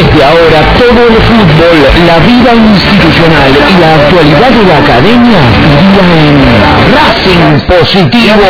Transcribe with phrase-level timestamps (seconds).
[0.00, 1.76] Desde ahora todo el fútbol,
[2.06, 6.36] la vida institucional y la actualidad de la academia vivirá en
[6.94, 8.46] Racing Positivo.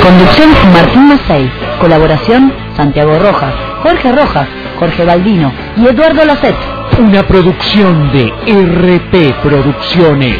[0.00, 1.50] Conducción Martín Macei.
[1.80, 3.52] Colaboración Santiago Rojas,
[3.82, 4.46] Jorge Rojas,
[4.78, 6.54] Jorge Baldino y Eduardo Lacet.
[7.00, 10.38] Una producción de RP Producciones.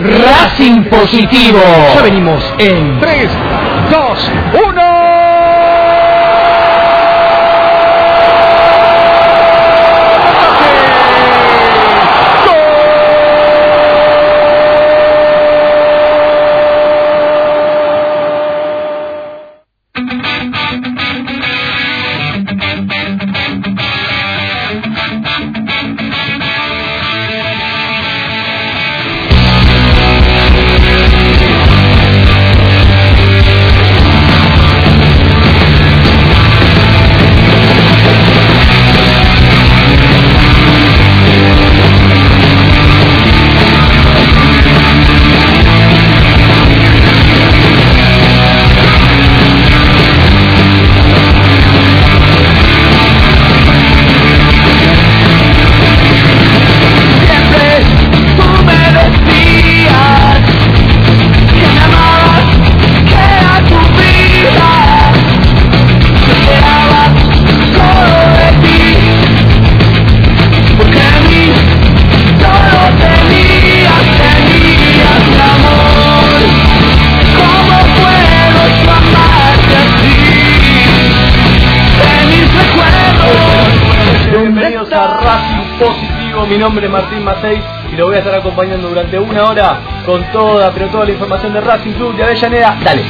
[0.00, 1.60] Racing Positivo.
[1.94, 3.28] Ya venimos en 3,
[3.88, 4.30] 2,
[4.66, 4.93] 1.
[86.46, 90.22] Mi nombre es Martín Macei y lo voy a estar acompañando durante una hora con
[90.32, 92.76] toda, pero toda la información de Racing Club de Avellaneda.
[92.84, 93.02] Dale.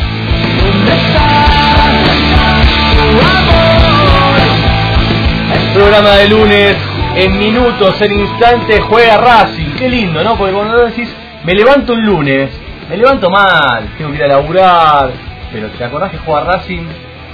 [5.74, 6.76] Programa de lunes,
[7.16, 9.74] en minutos, en instantes, juega Racing.
[9.76, 10.36] Qué lindo, ¿no?
[10.36, 11.12] Porque cuando decís,
[11.44, 12.50] me levanto un lunes,
[12.88, 15.10] me levanto mal, tengo que ir a laburar,
[15.52, 16.86] pero te acordás que juega Racing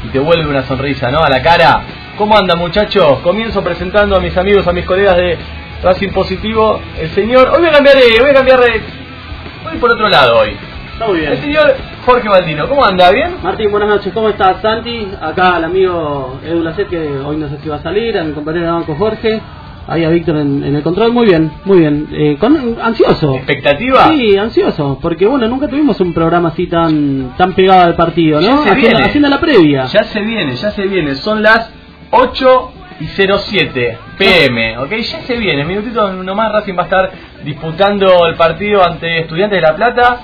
[0.04, 1.22] y te vuelve una sonrisa, ¿no?
[1.22, 1.82] A la cara.
[2.16, 3.18] ¿Cómo anda muchachos?
[3.20, 5.38] Comienzo presentando a mis amigos, a mis colegas de
[5.82, 7.48] Racing Positivo, el señor.
[7.52, 8.20] Hoy voy a cambiar de.
[8.20, 8.80] Voy a cambiar de.
[9.64, 10.50] Voy por otro lado hoy.
[10.92, 11.32] Está muy bien.
[11.32, 11.74] El señor
[12.04, 13.10] Jorge Baldino, ¿cómo anda?
[13.10, 13.36] ¿Bien?
[13.42, 14.12] Martín, buenas noches.
[14.12, 15.08] ¿Cómo estás, Santi?
[15.20, 18.32] Acá el amigo Edu Lacet, que hoy no sé si va a salir, a mi
[18.32, 19.40] compañero de banco Jorge.
[19.88, 21.12] Ahí a Víctor en, en el control.
[21.12, 22.08] Muy bien, muy bien.
[22.12, 23.34] Eh, con, ansioso.
[23.36, 24.08] ¿Expectativa?
[24.12, 24.98] Sí, ansioso.
[25.00, 28.62] Porque bueno, nunca tuvimos un programa así tan tan pegado al partido, Ya ¿no?
[28.62, 29.04] se Haciendo, viene.
[29.06, 29.84] haciendo la previa.
[29.86, 31.14] Ya se viene, ya se viene.
[31.14, 31.72] Son las
[32.10, 34.90] 8 y 07 pm, ¿ok?
[34.90, 35.62] Ya se viene.
[35.62, 37.10] En minutito nomás Racing va a estar
[37.44, 40.20] disputando el partido ante Estudiantes de La Plata.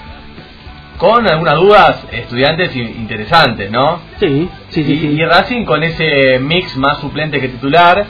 [0.98, 4.00] Con algunas dudas, estudiantes in- interesantes, ¿no?
[4.18, 4.92] Sí, sí, sí.
[4.94, 5.06] y, sí.
[5.08, 8.06] y Racing con ese mix más suplente que titular,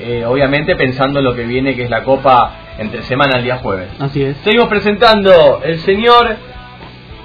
[0.00, 3.56] eh, obviamente pensando en lo que viene, que es la Copa entre semana el día
[3.58, 3.88] jueves.
[4.00, 4.38] Así es.
[4.38, 6.36] Seguimos presentando el señor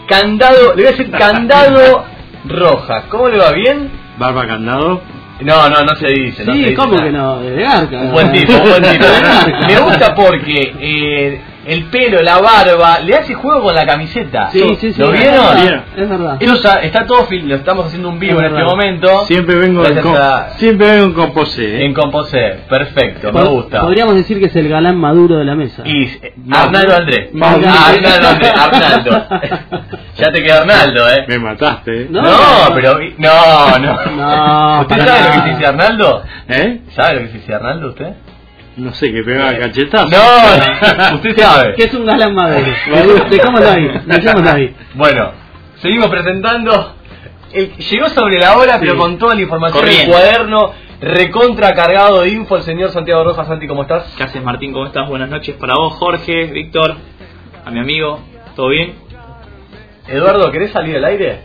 [0.07, 2.03] Candado, le voy a decir Candado
[2.45, 3.05] Rojas.
[3.09, 3.51] ¿Cómo le va?
[3.53, 3.89] ¿Bien?
[4.17, 5.01] Barba candado.
[5.41, 6.43] No, no, no se dice.
[6.43, 7.05] no se Sí, dice ¿cómo nada.
[7.05, 7.39] que no?
[7.41, 7.97] De Garca.
[8.01, 9.05] Un buen tipo, un buen tipo.
[9.67, 14.49] Me gusta porque eh, el pelo, la barba, le hace juego con la camiseta.
[14.51, 14.99] Sí, sí, sí.
[15.01, 15.45] ¿Lo es vieron?
[15.55, 15.83] verdad.
[15.95, 16.37] Es verdad.
[16.39, 19.25] Eso está, está todo, fil- lo estamos haciendo un vivo Es en este momento.
[19.25, 21.77] Siempre vengo en, a- siempre vengo en composé.
[21.81, 21.85] ¿eh?
[21.85, 23.81] En Composé, perfecto, me gusta.
[23.81, 25.83] Podríamos decir que es el galán maduro de la mesa.
[25.85, 27.29] Y eh, Arnaldo Andrés.
[27.41, 29.27] Ah, Arnaldo Andrés, Arnaldo.
[30.17, 31.25] ya te queda Arnaldo, ¿eh?
[31.27, 32.01] Me mataste.
[32.03, 32.07] ¿eh?
[32.09, 32.21] No.
[32.21, 32.29] No,
[32.73, 32.99] pero.
[33.17, 33.99] No, no.
[34.15, 36.23] No, ¿Usted sabe lo que se dice Arnaldo?
[36.47, 36.79] ¿Eh?
[36.95, 38.13] ¿Sabe lo que se dice Arnaldo usted?
[38.79, 40.07] No sé, que pega cachetazo.
[40.09, 41.73] No, usted sabe.
[41.75, 42.65] Que es un galán maduro.
[43.29, 44.01] Dejámoslo ahí.
[44.05, 44.75] Dejémoslo ahí.
[44.95, 45.31] Bueno,
[45.77, 46.95] seguimos presentando.
[47.51, 52.29] El- llegó sobre la hora, pero con toda la información del cuaderno, recontra cargado de
[52.29, 53.47] info, el señor Santiago Rojas.
[53.47, 54.13] Santi, ¿cómo estás?
[54.15, 54.71] ¿Qué haces Martín?
[54.71, 55.09] ¿Cómo estás?
[55.09, 56.95] Buenas noches para vos, Jorge, Víctor,
[57.65, 58.19] a mi amigo.
[58.55, 58.95] ¿Todo bien?
[60.07, 61.41] Eduardo, ¿querés salir al aire?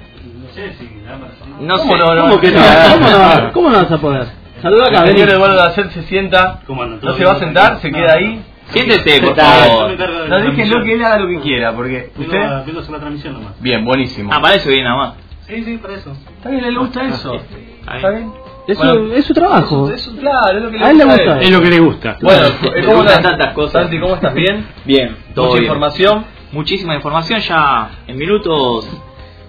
[1.61, 1.99] No ¿Cómo sé.
[1.99, 2.21] no, no?
[2.23, 2.61] ¿Cómo que no?
[2.93, 3.53] ¿Cómo no?
[3.53, 4.27] ¿Cómo no vas a poder?
[4.65, 6.61] Saluda acá, el señor Eduardo Dacet se sienta.
[7.03, 8.43] no se va a sentar, se queda ahí.
[8.69, 9.93] Siéntese, por favor.
[10.29, 12.41] No, déjenlo que él haga lo que quiera, porque usted...
[12.65, 13.61] Vengo a hacer la transmisión nomás.
[13.61, 14.31] Bien, buenísimo.
[14.33, 15.15] Ah, para eso viene nada más.
[15.47, 16.13] Sí, sí, para eso.
[16.39, 17.35] Está bien, le gusta eso.
[17.35, 18.33] Está ¿Está bien.
[18.67, 19.91] Es, Bueno, su, es su trabajo.
[19.91, 21.23] Es claro, es lo que le A él le gusta.
[21.23, 22.17] gusta Es lo que le gusta.
[22.23, 22.47] Bueno,
[22.87, 23.23] ¿cómo estás?
[23.23, 23.83] tantas cosas.
[23.83, 24.33] Santi, ¿cómo estás?
[24.33, 24.67] ¿Bien?
[24.87, 25.65] Bien, todo Mucha bien.
[25.65, 26.25] información.
[26.53, 27.41] Muchísima información.
[27.41, 28.89] Ya en minutos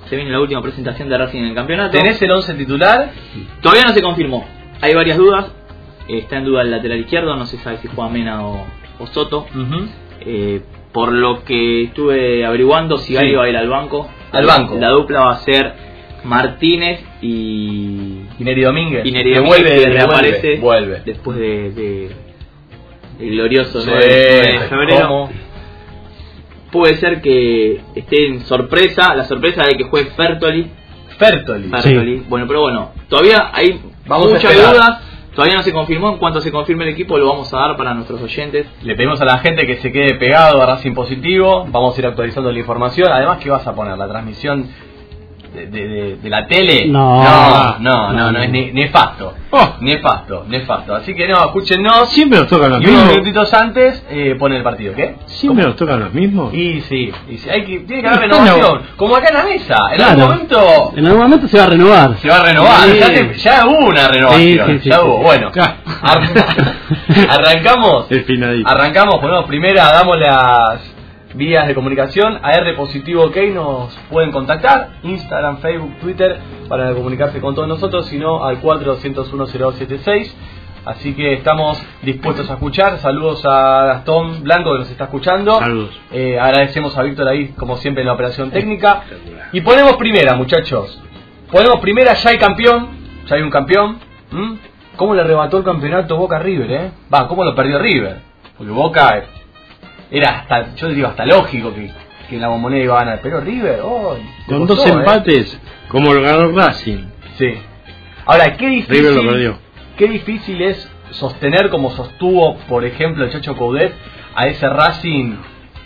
[0.10, 1.98] se viene la última presentación de Racing en el campeonato.
[1.98, 3.12] ¿Tenés el 11 titular?
[3.62, 4.46] Todavía no se confirmó.
[4.82, 5.52] Hay varias dudas.
[6.08, 7.36] Está en duda el lateral izquierdo.
[7.36, 8.66] No se sabe si juega Mena o,
[9.00, 9.46] o Soto.
[10.22, 10.62] Eh,
[10.92, 13.34] por lo que estuve averiguando, si Sí.
[13.34, 14.08] Va a ir al banco.
[14.32, 14.78] Al banco.
[14.80, 15.74] La dupla va a ser
[16.24, 18.22] Martínez y.
[18.40, 19.06] Y Neri Domínguez.
[19.06, 21.02] Y Neri Que Domínguez vuelve, que reaparece Vuelve.
[21.06, 21.72] después de.
[21.72, 22.12] de
[23.20, 25.08] el glorioso Sí, 9 de febrero.
[25.08, 25.30] ¿cómo?
[26.72, 30.68] Puede ser que esté en sorpresa, la sorpresa de que juegue Fertoli.
[31.18, 31.70] Fertoli.
[31.70, 32.24] Fertoli.
[32.28, 35.02] Bueno, pero bueno, todavía hay Vamos a muchas dudas.
[35.34, 36.12] Todavía no se confirmó.
[36.12, 38.68] En cuanto se confirme el equipo, lo vamos a dar para nuestros oyentes.
[38.84, 41.66] Le pedimos a la gente que se quede pegado a Racing Positivo.
[41.70, 43.12] Vamos a ir actualizando la información.
[43.12, 43.98] Además, ¿qué vas a poner?
[43.98, 44.70] ¿La transmisión
[45.56, 46.88] de, de- la tele?
[46.88, 47.24] No.
[47.24, 49.34] no, no, no, no, es ne- nefasto.
[49.52, 49.76] Oh.
[49.80, 50.96] Nefasto, nefasto.
[50.96, 52.10] Así que no, escúchenos.
[52.10, 53.12] Siempre nos tocan los Y unos mismos.
[53.14, 54.94] minutitos antes eh, pone el partido.
[54.94, 55.16] ¿Qué?
[55.28, 56.54] Siempre nos tocan los mismos.
[56.54, 58.82] Y sí, y sí, hay que, tiene que haber renovación.
[58.98, 59.78] Como acá en la mesa.
[59.92, 60.12] En Claro.
[60.12, 62.18] algún momento En algún momento se va a renovar.
[62.18, 62.90] se va a renovar.
[62.90, 63.00] Sí.
[63.44, 64.80] Ya, hubo una renovación.
[64.82, 65.20] Sí, ya hubo.
[65.20, 65.78] Bueno, Ya.
[66.02, 66.24] ar-
[67.30, 68.08] arrancamos.
[68.12, 68.64] El.
[68.66, 70.80] Arrancamos, ponemos primera, damos las
[71.36, 72.40] vías de comunicación.
[72.42, 74.98] A R Positivo OK nos pueden contactar.
[75.04, 78.08] Instagram, Facebook, Twitter para comunicarse con todos nosotros.
[78.08, 80.32] Si no, al 42010276.
[80.86, 83.00] Así que estamos dispuestos a escuchar.
[83.00, 85.60] Saludos a Gastón Blanco que nos está escuchando.
[85.60, 86.00] Saludos.
[86.12, 89.04] Eh, agradecemos a Víctor ahí, como siempre, en la operación técnica.
[89.52, 91.02] Y ponemos primera, muchachos.
[91.52, 92.90] Ponemos primera, ya hay campeón.
[93.28, 93.98] Ya hay un campeón.
[94.32, 94.54] ¿Mm?
[94.96, 96.92] ¿Cómo le arrebató el campeonato Boca River, eh?
[97.14, 98.20] Va, ¿cómo lo perdió River?
[98.58, 99.18] Porque Boca
[100.12, 101.92] era hasta, yo digo, hasta lógico que,
[102.30, 103.20] que en la bombonera iba a ganar.
[103.22, 104.18] Pero River, oh,
[104.48, 104.94] Con costó, dos eh.
[104.94, 107.06] empates, como lo ganó Racing.
[107.38, 107.54] Sí.
[108.26, 109.58] Ahora, qué difícil, River lo perdió.
[109.98, 113.94] qué difícil es sostener como sostuvo, por ejemplo, el Chacho Coudet
[114.36, 115.36] a ese Racing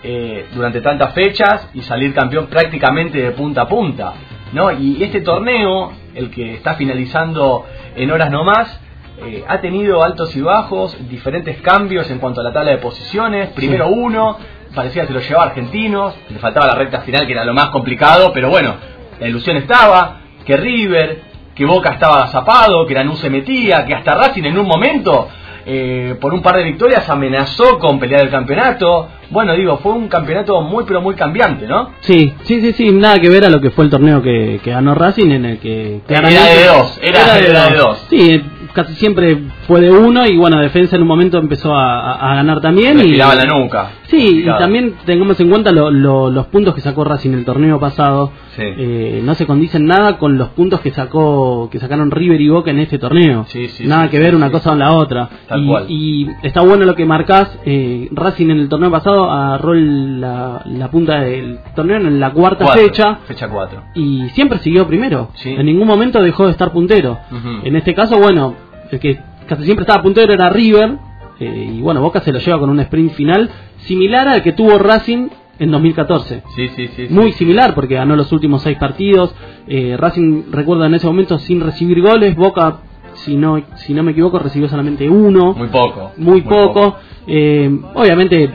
[0.04, 4.14] eh, durante tantas fechas y salir campeón prácticamente de punta a punta.
[4.54, 4.72] ¿no?
[4.72, 7.66] Y este torneo, el que está finalizando
[7.96, 8.80] en horas nomás,
[9.26, 13.50] eh, ha tenido altos y bajos, diferentes cambios en cuanto a la tabla de posiciones.
[13.50, 14.38] Primero uno,
[14.74, 17.70] parecía que se lo llevaba Argentinos, le faltaba la recta final que era lo más
[17.70, 18.76] complicado, pero bueno,
[19.20, 21.22] la ilusión estaba, que River,
[21.56, 25.28] que Boca estaba zapado, que Lanús se metía, que hasta Racing en un momento,
[25.66, 29.10] eh, por un par de victorias, amenazó con pelear el campeonato.
[29.30, 31.92] Bueno, digo, fue un campeonato muy pero muy cambiante, ¿no?
[32.00, 34.72] Sí, sí, sí, sí, nada que ver a lo que fue el torneo que, que
[34.72, 38.06] ganó Racing en el que Era de dos, era- era de dos.
[38.10, 38.42] Sí,
[38.74, 39.38] casi siempre
[39.68, 42.98] fue de uno y bueno, Defensa en un momento empezó a, ganar también.
[43.00, 43.92] y Respiraba la nuca.
[44.08, 47.80] Sí, y también tengamos en cuenta lo- lo- los puntos que sacó Racing el torneo
[47.80, 48.32] pasado.
[48.56, 48.64] Sí.
[48.66, 52.72] Eh, no se condicen nada con los puntos que sacó que sacaron River y Boca
[52.72, 53.46] en este torneo.
[53.48, 55.30] Sí, sí, nada que ver una cosa con la otra.
[55.48, 55.86] Tal y, cual.
[55.88, 57.58] y está bueno lo que marcás.
[57.66, 62.66] eh, Racing en el torneo pasado agarró la, la punta del torneo en la cuarta
[62.66, 63.82] Cuatro, fecha Fecha 4.
[63.96, 65.30] y siempre siguió primero.
[65.46, 67.20] En ningún momento dejó de estar puntero.
[67.64, 68.56] En este caso, bueno,
[68.92, 70.98] el que casi siempre estaba puntero era River.
[71.40, 74.78] eh, y bueno, Boca se lo lleva con un sprint final similar al que tuvo
[74.78, 76.44] Racing en 2014.
[76.56, 77.08] Sí, sí, sí.
[77.08, 77.14] sí.
[77.14, 79.34] Muy similar porque ganó los últimos seis partidos.
[79.68, 82.36] Eh, Racing, recuerda en ese momento, sin recibir goles.
[82.36, 82.80] Boca,
[83.16, 86.12] si no, si no me equivoco, recibió solamente uno Muy poco.
[86.18, 86.96] muy poco.
[87.28, 88.50] Eh, obviamente,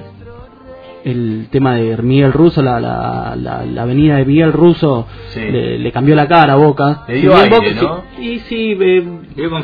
[1.04, 5.40] el tema de Miguel Russo, la, la, la, la venida de Miguel Russo, Sí.
[5.40, 7.04] le, le cambió la cara a Boca.
[7.08, 8.02] Le dio aire, Boca- ¿no?
[8.16, 9.04] sí, y sí, eh,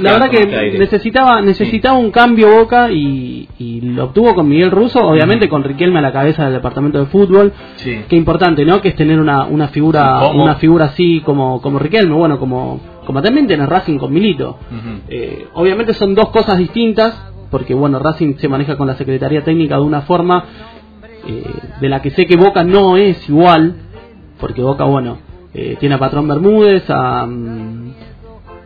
[0.00, 5.00] la verdad que necesitaba necesitaba un cambio Boca y, y lo obtuvo con Miguel Russo,
[5.00, 7.52] obviamente con Riquelme a la cabeza del departamento de fútbol.
[7.76, 8.00] Sí.
[8.08, 8.80] Qué importante, ¿no?
[8.82, 13.22] Que es tener una, una figura una figura así como, como Riquelme, bueno, como, como
[13.22, 14.58] también tenés Racing con Milito.
[15.08, 17.14] Eh, obviamente son dos cosas distintas,
[17.50, 20.44] porque bueno, Racing se maneja con la Secretaría Técnica de una forma
[21.26, 21.44] eh,
[21.80, 23.74] de la que sé que Boca no es igual,
[24.38, 25.18] porque Boca, bueno,
[25.54, 27.94] eh, tiene a Patrón Bermúdez, a, mm,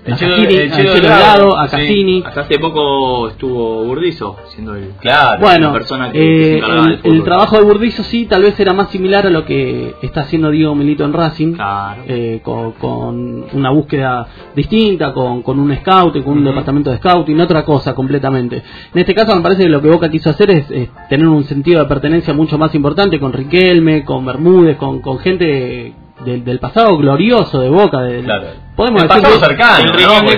[0.07, 2.23] El Cassini, el Delgado, a sí.
[2.27, 4.91] Hasta hace poco estuvo Burdizo, siendo el.
[5.01, 5.41] Claro.
[5.41, 7.17] Bueno, la persona que- que se eh, encargaba el, del fútbol.
[7.17, 10.51] el trabajo de Burdizo sí, tal vez era más similar a lo que está haciendo
[10.51, 11.55] Diego Milito en Racing.
[11.55, 12.03] Claro.
[12.07, 17.41] eh, con, con una búsqueda distinta, con, con un scout, con un departamento de scouting,
[17.41, 18.57] otra cosa completamente.
[18.93, 21.45] En este caso me parece que lo que Boca quiso hacer es, es tener un
[21.45, 25.95] sentido de pertenencia mucho más importante con Riquelme, con Bermúdez, con, con gente
[26.25, 28.01] del, del pasado glorioso de Boca.
[28.03, 28.47] Del, Claro.
[28.77, 30.31] Podemos El decir pasado que- cercano, el riñón no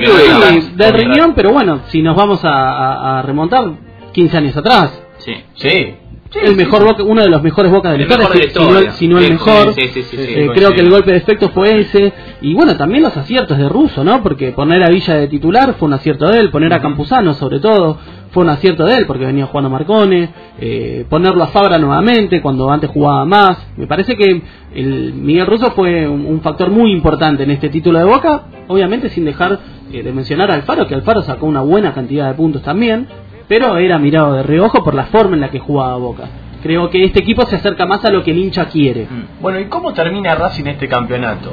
[0.77, 3.65] del riñón, pero bueno, si nos vamos a, a- a remontar
[4.13, 5.35] 15 años atrás, Sí.
[5.55, 5.97] Sí.
[6.35, 8.91] El mejor Boca, uno de los mejores Boca de la historia, de si, no, historia.
[8.93, 9.75] si no el mejor.
[9.75, 12.13] sí, sí, Eh, creo que el golpe de efecto fue ese.
[12.41, 14.23] Y bueno, también los aciertos de Russo, ¿no?
[14.23, 17.61] Porque poner a Villa de titular fue un acierto de él, poner a Campuzano sobre
[17.61, 17.99] todo
[18.33, 20.29] fue un acierto de él porque venía jugando Marcone,
[20.61, 23.57] eh, ponerlo a Fabra nuevamente cuando antes jugaba más.
[23.79, 24.43] Me parece que
[24.75, 29.09] el Miguel Russo fue un, un factor muy importante en este título de Boca, obviamente
[29.09, 29.59] sin dejar
[29.91, 33.07] eh, de mencionar a Alfaro, que Alfaro sacó una buena cantidad de puntos también,
[33.49, 36.25] pero era mirado de reojo por la forma en la que jugaba Boca.
[36.63, 39.05] Creo que este equipo se acerca más a lo que el hincha quiere.
[39.05, 39.41] Mm.
[39.43, 41.53] Bueno, ¿y cómo termina Racing este campeonato?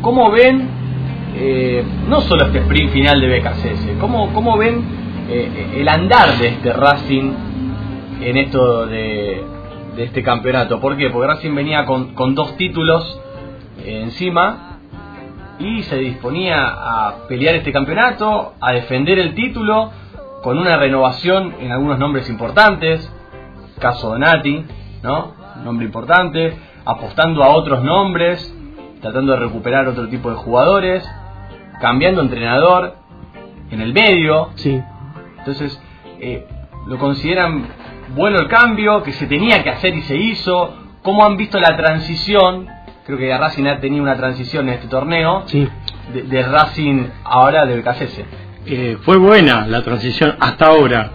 [0.00, 0.68] ¿Cómo ven,
[1.36, 4.82] eh, no solo este sprint final de BKCS, cómo, cómo ven
[5.28, 7.32] eh, el andar de este Racing
[8.20, 9.44] en esto de,
[9.94, 10.80] de este campeonato?
[10.80, 11.10] ¿Por qué?
[11.10, 13.20] Porque Racing venía con, con dos títulos
[13.84, 14.80] eh, encima
[15.60, 19.90] y se disponía a pelear este campeonato, a defender el título,
[20.42, 23.12] con una renovación en algunos nombres importantes,
[23.78, 24.64] caso Donati,
[25.02, 25.34] ¿no?
[25.64, 28.54] Nombre importante, apostando a otros nombres,
[29.00, 31.08] tratando de recuperar otro tipo de jugadores,
[31.80, 32.96] cambiando entrenador
[33.70, 34.50] en el medio.
[34.54, 34.80] Sí.
[35.38, 35.80] Entonces,
[36.20, 36.46] eh,
[36.86, 37.66] lo consideran
[38.14, 40.74] bueno el cambio, que se tenía que hacer y se hizo.
[41.02, 42.66] ¿Cómo han visto la transición?
[43.04, 45.42] Creo que Racing ha tenido una transición en este torneo.
[45.46, 45.68] Sí.
[46.12, 48.47] De, de Racing ahora del BKCS.
[48.70, 51.10] Eh, fue buena la transición hasta ahora.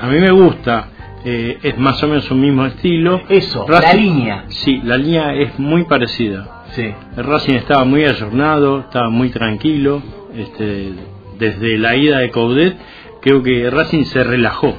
[0.00, 0.88] A mí me gusta.
[1.24, 3.20] eh, es más o menos un mismo estilo.
[3.28, 4.44] Eso, la línea.
[4.48, 6.64] Sí, la línea es muy parecida.
[6.72, 6.94] Sí.
[7.16, 10.02] El Racing estaba muy ayornado, estaba muy tranquilo.
[10.34, 10.92] Este,
[11.38, 12.74] desde la ida de Coudet,
[13.20, 14.74] creo que Racing se relajó.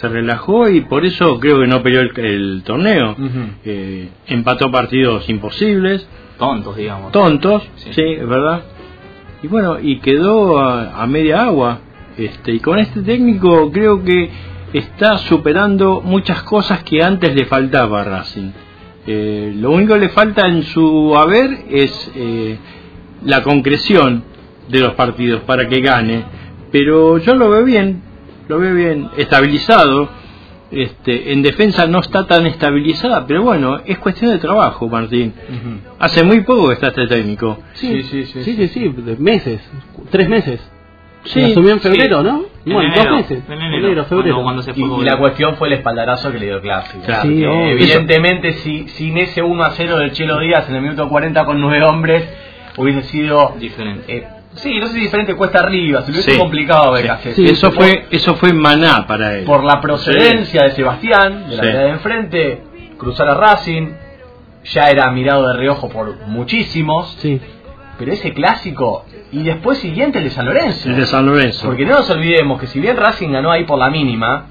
[0.00, 3.14] Se relajó y por eso creo que no peleó el, el torneo.
[3.64, 7.12] Eh, empató partidos imposibles, Tontos, digamos.
[7.12, 7.90] tontos, Sí.
[7.92, 8.62] sí, es verdad.
[9.42, 11.80] Y bueno, y quedó a, a media agua.
[12.16, 14.30] Este, y con este técnico creo que
[14.72, 18.50] está superando muchas cosas que antes le faltaba a Racing.
[19.06, 22.58] Eh, lo único que le falta en su haber es eh,
[23.24, 24.24] la concreción
[24.68, 26.24] de los partidos para que gane.
[26.72, 28.02] Pero yo lo veo bien,
[28.48, 30.08] lo veo bien, estabilizado.
[30.70, 35.32] Este, en defensa no está tan estabilizada, pero bueno, es cuestión de trabajo, Martín.
[35.98, 37.58] Hace muy poco que está este técnico.
[37.74, 38.42] Sí, sí, sí.
[38.42, 39.60] Sí, sí, sí, meses,
[40.10, 40.72] tres meses.
[41.24, 41.88] Sí, asumió en sí.
[41.88, 42.44] febrero, ¿no?
[42.64, 43.42] En bueno, enero, dos meses.
[43.48, 44.34] en enero, febrero.
[44.36, 47.04] cuando- cuando se Y, fue y la cuestión fue el espaldarazo que le dio Clásico.
[47.04, 47.22] Claro.
[47.22, 51.44] Sí, evidentemente, si, sin ese 1 a 0 del Chelo Díaz en el minuto 40
[51.44, 52.28] con nueve hombres,
[52.76, 53.54] hubiese sido.
[53.58, 54.04] Diferente.
[54.16, 56.38] eh, sí, no sé si diferente cuesta arriba, se lo hubiese Sí.
[56.38, 57.02] complicado a Sí.
[57.04, 57.34] BKC.
[57.34, 59.44] Sí, eso fue eso fue maná para él.
[59.44, 62.62] Por la procedencia de Sebastián, de la de enfrente,
[62.98, 63.88] cruzar a Racing,
[64.64, 67.40] ya era mirado de reojo por muchísimos, Sí.
[67.98, 70.88] pero ese clásico, y después siguiente el de San Lorenzo.
[70.88, 71.66] el de San Lorenzo.
[71.66, 74.46] Porque no nos olvidemos que si bien Racing ganó ahí por la mínima,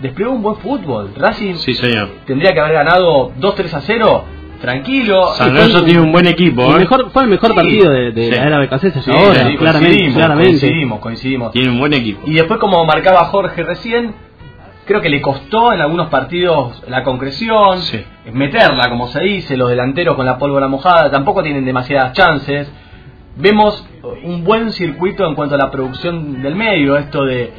[0.00, 1.12] desplegó un buen fútbol.
[1.16, 2.10] Racing Sí, señor.
[2.26, 4.24] tendría que haber ganado 2-3 a 0,
[4.60, 5.26] tranquilo.
[5.34, 6.78] San Lorenzo tiene un buen equipo, El ¿eh?
[6.80, 7.56] mejor, fue el mejor Sí.
[7.56, 8.30] partido de, de Sí.
[8.30, 10.50] la era BKC Sí, ahora, sí, claramente, coincidimos, claramente.
[10.60, 11.52] coincidimos, coincidimos.
[11.52, 12.20] Tiene un buen equipo.
[12.26, 14.14] Y después, como marcaba Jorge recién,
[14.86, 18.04] creo que le costó en algunos partidos la concreción, Sí.
[18.32, 22.70] meterla, como se dice, los delanteros con la pólvora mojada, tampoco tienen demasiadas chances.
[23.38, 23.86] Vemos
[24.24, 27.52] un buen circuito en cuanto a la producción del medio, esto de,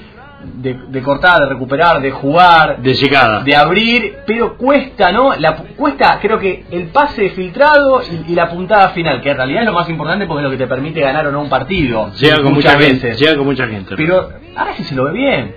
[0.44, 3.42] de, de cortar, de recuperar, de jugar, De llegada.
[3.44, 5.36] de abrir, pero cuesta, ¿no?
[5.36, 9.62] La, cuesta, creo que el pase filtrado y, y la puntada final, que en realidad
[9.62, 12.12] es lo más importante porque es lo que te permite ganar o no un partido.
[12.20, 13.08] Llega con muchas mucha gente.
[13.08, 13.20] veces.
[13.20, 13.96] Llega con mucha gente.
[13.98, 15.56] Pero ahora sí se lo ve bien.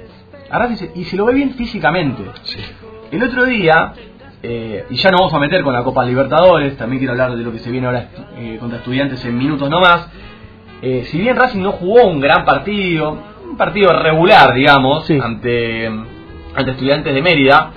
[0.51, 2.23] Ahora sí se- y se lo ve bien físicamente.
[2.45, 2.59] Sí.
[3.13, 3.93] El otro día,
[4.43, 7.43] eh, y ya nos vamos a meter con la Copa Libertadores, también quiero hablar de
[7.45, 8.09] lo que se viene ahora
[8.39, 10.09] eh, contra estudiantes en minutos nomás.
[10.83, 13.19] Eh, si bien Racing no jugó un gran partido,
[13.51, 15.19] un partido regular, digamos, Sí.
[15.23, 17.71] ante, ante estudiantes de Mérida,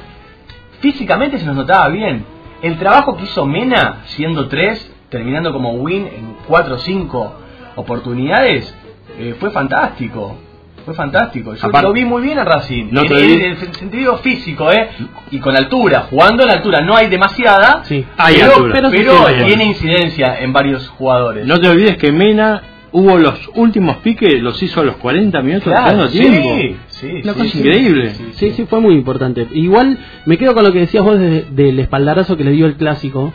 [0.79, 2.25] físicamente se nos notaba bien.
[2.61, 7.35] El trabajo que hizo Mena, siendo tres, terminando como win en cuatro o cinco
[7.75, 8.73] oportunidades,
[9.19, 10.37] eh, fue fantástico.
[10.85, 11.53] Fue fantástico.
[11.53, 12.87] Yo Aparte- lo vi muy bien a Racing.
[12.91, 14.89] No en, te en el sentido físico, ¿eh?
[15.31, 16.07] Y con altura.
[16.09, 17.83] Jugando en altura no hay demasiada.
[17.85, 18.05] Sí.
[18.17, 18.71] Hay pero, altura.
[18.73, 19.45] pero, Pero sí tiene.
[19.45, 21.45] tiene incidencia en varios jugadores.
[21.47, 22.61] No te olvides que Mena
[22.93, 26.55] hubo los últimos piques, los hizo a los 40 minutos Claro, segundo tiempo.
[26.55, 28.09] sí, sí, Una sí, cosa sí, increíble.
[28.15, 29.47] sí, Sí, sí, fue muy importante.
[29.53, 32.75] Igual me quedo con lo que decías vos de- del espaldarazo que le dio el
[32.75, 33.33] clásico,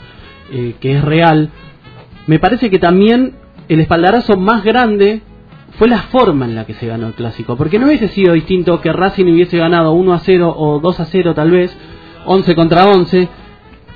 [0.52, 1.50] eh, que es real.
[2.26, 3.34] Me parece que también
[3.68, 5.20] el espaldarazo más grande
[5.78, 7.56] fue la forma en la que se ganó el clásico.
[7.56, 11.04] Porque no hubiese sido distinto que Racing hubiese ganado 1 a 0 o 2 a
[11.04, 11.76] 0 tal vez,
[12.26, 13.28] 11 contra 11.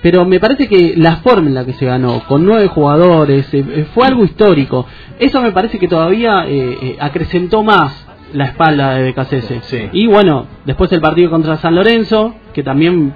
[0.03, 3.65] Pero me parece que la forma en la que se ganó, con nueve jugadores, eh,
[3.67, 4.85] eh, fue algo histórico.
[5.19, 9.55] Eso me parece que todavía eh, eh, acrecentó más la espalda de BKCS.
[9.65, 9.89] Sí.
[9.93, 13.13] Y bueno, después el partido contra San Lorenzo, que también,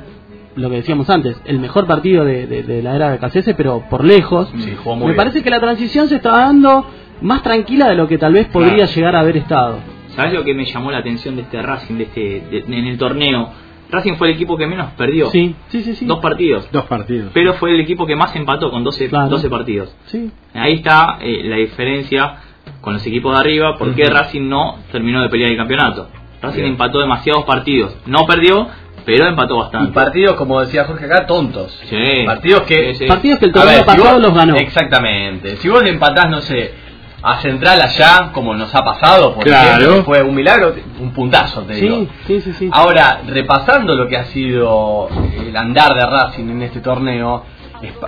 [0.55, 3.83] lo que decíamos antes, el mejor partido de, de- de la era de BKCS, pero
[3.91, 4.49] por lejos.
[4.57, 5.17] Sí, jugó muy me bien.
[5.17, 6.87] parece que la transición se está dando
[7.23, 8.93] más tranquila de lo que tal vez podría Claro.
[8.95, 9.79] llegar a haber estado.
[10.15, 12.97] ¿Sabes lo que me llamó la atención de este Racing, de este, de- en el
[12.97, 13.49] torneo?
[13.91, 15.31] Racing fue el equipo que menos perdió.
[15.31, 16.05] Sí, sí, sí, sí.
[16.07, 16.69] Dos partidos.
[16.73, 17.31] Dos partidos.
[17.33, 19.29] Pero fue el equipo que más empató con 12, Claro.
[19.29, 19.97] 12 partidos.
[20.07, 20.31] Sí.
[20.55, 22.37] Ahí está eh, la diferencia
[22.81, 24.05] con los equipos de arriba, porque.
[24.05, 26.09] Racing no terminó de pelear el campeonato.
[26.43, 26.73] Racing Bien.
[26.73, 27.97] empató demasiados partidos.
[28.07, 28.69] No perdió,
[29.05, 29.93] pero empató Y bastante.
[29.93, 31.73] partidos, como decía Jorge acá, tontos.
[31.85, 31.97] Sí.
[32.27, 32.95] Partidos que...
[32.95, 33.07] Sí, sí.
[33.07, 34.57] Partidos que el torneo ver, si pasado vos- los ganó.
[34.57, 35.57] Exactamente.
[35.57, 36.73] Si vos le empatás, no sé,
[37.29, 39.83] a Central allá, como nos ha pasado, por Claro.
[39.83, 41.97] ejemplo, fue un milagro, un puntazo, te digo.
[41.99, 42.71] Sí, sí, sí, sí.
[42.73, 45.09] Ahora, repasando lo que ha sido
[45.45, 47.43] el andar de Racing en este torneo,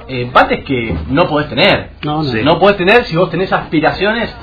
[0.06, 1.90] empates que no podés tener.
[2.04, 2.32] No, no.
[2.44, 4.34] No podés tener si vos tenés aspiraciones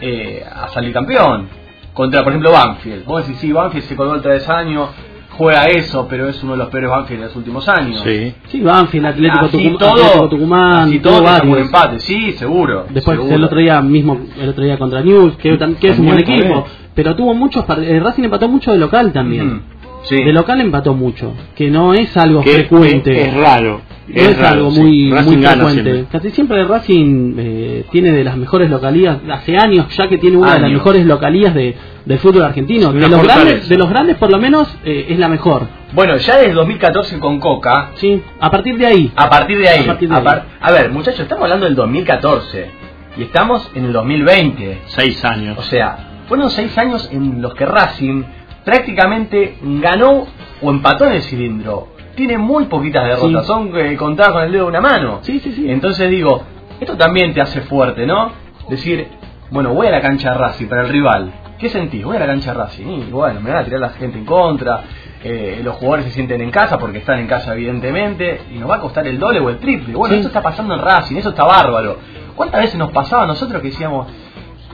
[0.00, 1.48] eh, a salir campeón.
[1.92, 3.04] Contra, por ejemplo, Banfield.
[3.04, 4.88] Vos decís, sí, Banfield se colgó el travesaño,
[5.36, 8.00] juega eso, pero es uno de los peores Banfield de los últimos años.
[8.04, 8.34] Sí.
[8.48, 12.86] Sí, Banfield, Atlético, así Tucum- todo, Atlético Tucumán, así todo saca un empate, sí, seguro.
[12.90, 13.34] Después seguro.
[13.36, 16.64] el otro día mismo, el otro día contra News, que, es un buen equipo,
[16.94, 19.62] pero tuvo muchos par- eh, Racing empató mucho de local también.
[20.02, 20.22] Sí.
[20.22, 23.22] De local empató mucho, que no es algo Que frecuente.
[23.22, 23.80] Es, es raro.
[24.06, 25.70] No es, raro, algo muy, muy frecuente.
[25.72, 26.04] siempre.
[26.12, 30.54] Casi siempre Racing eh, tiene de las mejores localías, hace años ya que tiene una
[30.54, 32.92] de las mejores localías de, del fútbol argentino.
[32.92, 35.66] De los, grandes, de los grandes por lo menos eh, es la mejor.
[35.92, 39.12] Bueno, ya desde 2014 con Coca, Sí, a partir de ahí.
[39.16, 39.82] A partir de ahí.
[39.84, 40.24] A partir de a, ahí.
[40.24, 42.70] par- a ver, muchachos, estamos hablando del 2014
[43.16, 44.78] y estamos en el 2020.
[44.86, 45.56] Seis años.
[45.58, 48.22] O sea, fueron seis años en los que Racing
[48.64, 50.26] prácticamente ganó
[50.62, 51.88] o empató en el cilindro.
[52.16, 53.46] Tiene muy poquitas derrotas, Sí.
[53.46, 55.18] son eh, contadas con el dedo de una mano.
[55.22, 55.70] Sí, sí, sí.
[55.70, 56.42] Entonces digo,
[56.80, 58.30] esto también te hace fuerte, ¿no?
[58.68, 59.08] Decir,
[59.50, 61.32] bueno, voy a la cancha de Racing para el rival.
[61.58, 62.04] ¿Qué sentís?
[62.04, 64.24] Voy a la cancha de Racing y bueno, me van a tirar la gente en
[64.24, 64.82] contra.
[65.26, 68.74] eh, los jugadores se sienten en casa porque están en casa evidentemente y nos va
[68.76, 69.94] a costar el doble o el triple.
[69.94, 70.16] Bueno, Sí.
[70.20, 71.96] esto está pasando en Racing, eso está bárbaro.
[72.36, 74.06] ¿Cuántas veces nos pasaba a nosotros que decíamos,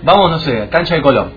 [0.03, 1.31] vamos, no sé, cancha de Colón?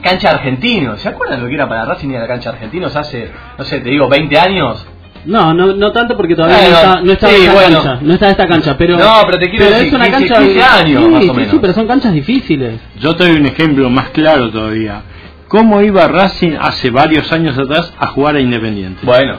[0.00, 3.28] Cancha argentino, ¿se acuerdan lo que era para Racing ir a la cancha argentinos hace,
[3.58, 4.86] no sé, te digo, 20 años?
[5.26, 7.82] No, no, no tanto porque todavía Bueno, no está, no está sí, esta bueno.
[7.82, 10.44] cancha, no está esta cancha, pero No, pero te quiero decir, es una 15, cancha
[10.44, 11.50] 15 años, sí, más o sí, menos.
[11.50, 12.80] sí, pero son canchas difíciles.
[13.00, 15.02] Yo te doy un ejemplo más claro todavía.
[15.48, 19.00] ¿Cómo iba Racing hace varios años atrás a jugar a Independiente?
[19.04, 19.36] Bueno,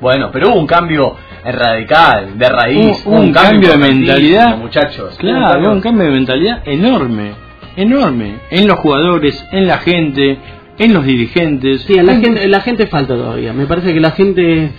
[0.00, 4.56] bueno, pero hubo un cambio radical, de raíz, Un- un cambio de importantísimo, mentalidad.
[4.56, 5.16] muchachos.
[5.18, 7.32] Claro, un cambio de mentalidad enorme,
[7.76, 10.38] enorme, en los jugadores, en la gente,
[10.78, 11.82] en los dirigentes.
[11.82, 13.52] Sí, a la gente, la gente falta todavía.
[13.52, 14.70] Me parece que la gente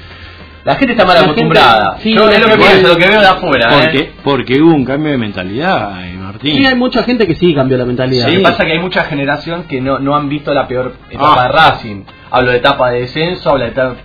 [0.66, 1.98] La gente está mal La acostumbrada.
[1.98, 3.68] gente- sí, Yo es lo que pienso, lo que veo de afuera.
[3.70, 4.12] Porque, ¿eh?
[4.24, 6.56] porque hubo un cambio de mentalidad, eh, Martín.
[6.56, 8.28] Sí, hay mucha gente que sí cambió la mentalidad.
[8.28, 8.38] Lo Sí.
[8.38, 11.36] que pasa es que hay mucha generación que no, no han visto la peor etapa
[11.38, 11.44] Ah.
[11.48, 12.04] de Racing.
[12.32, 13.96] Hablo de etapa de descenso, hablo de etapa,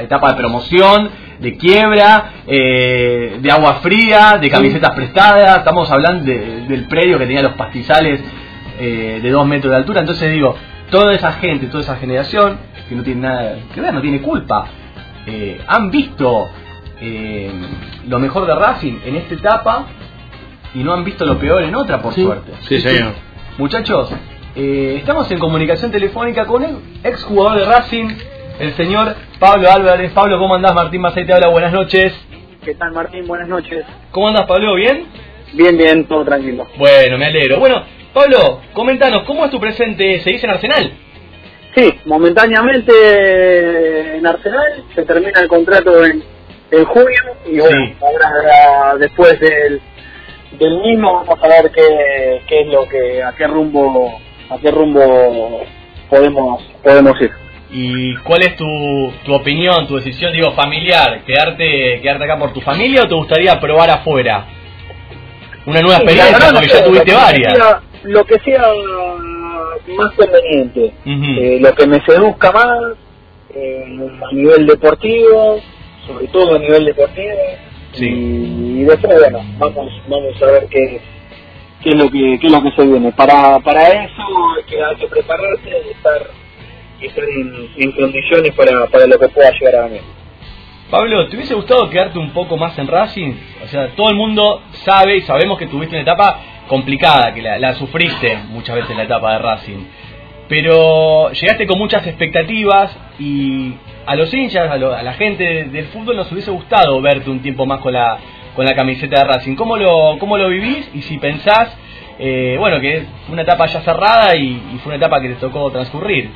[0.00, 5.58] etapa de promoción, de quiebra, eh, de agua fría, de camisetas prestadas.
[5.58, 8.20] Estamos hablando de- del predio que tenía los pastizales
[8.80, 10.00] eh, de dos metros de altura.
[10.00, 10.56] Entonces digo,
[10.90, 14.66] toda esa gente, toda esa generación, que no tiene nada que ver, no tiene culpa,
[15.26, 16.48] eh, han visto
[17.00, 17.50] eh,
[18.08, 19.86] lo mejor de Racing en esta etapa
[20.74, 22.22] y no han visto lo peor en otra, por Sí.
[22.22, 22.52] suerte.
[22.62, 23.12] Sí, señor.
[23.58, 24.10] Muchachos,
[24.56, 28.08] eh, estamos en comunicación telefónica con el exjugador de Racing,
[28.58, 30.10] el señor Pablo Álvarez.
[30.12, 30.74] Pablo, ¿cómo andás?
[30.74, 32.12] Martín Macei te habla, buenas noches.
[32.64, 33.26] ¿Qué tal, Martín?
[33.26, 33.84] Buenas noches.
[34.10, 34.74] ¿Cómo andás, Pablo?
[34.74, 35.04] ¿Bien?
[35.54, 36.66] Bien, bien, todo tranquilo.
[36.76, 37.58] Bueno, me alegro.
[37.58, 40.20] Bueno, Pablo, comentanos, ¿cómo es tu presente?
[40.20, 40.92] ¿Seguís en Arsenal?
[41.74, 46.24] Sí, momentáneamente en Arsenal se termina el contrato en,
[46.70, 47.94] en junio y bueno, Sí.
[48.00, 49.80] ahora después del,
[50.58, 54.18] del mismo vamos a ver qué, qué es lo que, a qué rumbo,
[54.50, 55.62] a qué rumbo
[56.08, 57.30] podemos, podemos ir.
[57.70, 61.20] ¿Y cuál es tu, tu opinión, tu decisión, digo, familiar?
[61.26, 64.46] ¿Quedarte, ¿Quedarte acá por tu familia o te gustaría probar afuera?
[65.66, 67.58] Una nueva Sí, experiencia, porque ya tuviste varias.
[68.04, 68.64] Lo que sea
[69.96, 70.92] más conveniente.
[71.04, 72.94] Eh, lo que me seduzca más
[73.54, 73.84] eh,
[74.30, 75.60] a nivel deportivo,
[76.06, 77.36] sobre todo a nivel deportivo.
[77.92, 78.06] Sí.
[78.06, 81.00] Y, y después, bueno, vamos, vamos a ver qué,
[81.82, 83.12] qué, es lo que, qué es lo que se viene.
[83.12, 84.22] Para, para eso
[84.56, 86.26] hay que, hay que prepararse y estar,
[87.00, 90.17] y estar en, en condiciones para, para lo que pueda llegar a venir.
[90.90, 93.34] Pablo, ¿te hubiese gustado quedarte un poco más en Racing?
[93.62, 97.58] O sea, todo el mundo sabe y sabemos que tuviste una etapa complicada, que la,
[97.58, 99.84] la sufriste muchas veces la etapa de Racing.
[100.48, 103.74] Pero llegaste con muchas expectativas y
[104.06, 107.40] a los hinchas, a, lo- a la gente del fútbol nos hubiese gustado verte un
[107.40, 108.16] tiempo más con la,
[108.56, 109.56] con la camiseta de Racing.
[109.56, 110.90] ¿Cómo lo, cómo lo vivís?
[110.94, 111.76] Y si pensás,
[112.18, 115.70] eh, bueno, que fue una etapa ya cerrada y fue una etapa que te tocó
[115.70, 116.30] transcurrir.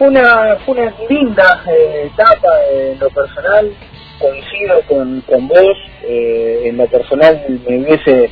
[0.00, 3.70] Fue una, fue una linda eh, etapa en lo personal,
[4.18, 8.30] coincido con, con vos, eh, en lo personal me hubiese,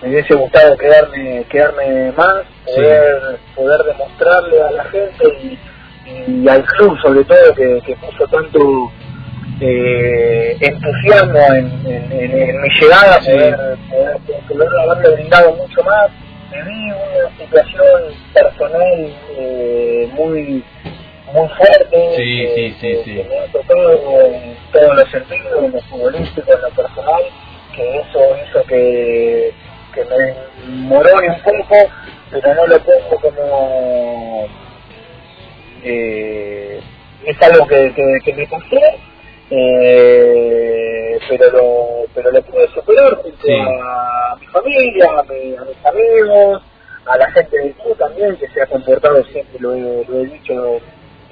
[0.00, 5.58] me hubiese gustado quedarme, quedarme más, poder, poder demostrarle a la gente y,
[6.44, 8.90] y al club sobre todo que, que puso tanto
[9.60, 13.30] eh, entusiasmo en, en- en- en mi llegada, Sí.
[13.32, 13.56] poder,
[13.90, 14.16] poder,
[14.48, 16.08] poder haberle brindado mucho más.
[16.50, 18.02] Viví una situación
[18.34, 20.64] personal eh, muy
[21.32, 22.16] muy fuerte.
[22.16, 23.14] Sí, sí, sí, que- sí.
[23.16, 27.22] que me ha tocado en todos los sentidos, en lo futbolístico, en lo personal,
[27.74, 29.52] que eso hizo que,
[29.94, 30.34] que me
[30.88, 31.76] morone un poco,
[32.30, 34.46] pero no lo pongo como...
[35.84, 36.80] Eh,
[37.24, 38.76] es algo que, que, que me pasó,
[39.50, 43.52] eh, pero lo pero lo pude superar junto Sí.
[43.58, 46.62] a mi familia, a, mi- a mis amigos,
[47.06, 50.26] a la gente del club también, que se ha comportado siempre, lo he, lo he
[50.26, 50.80] dicho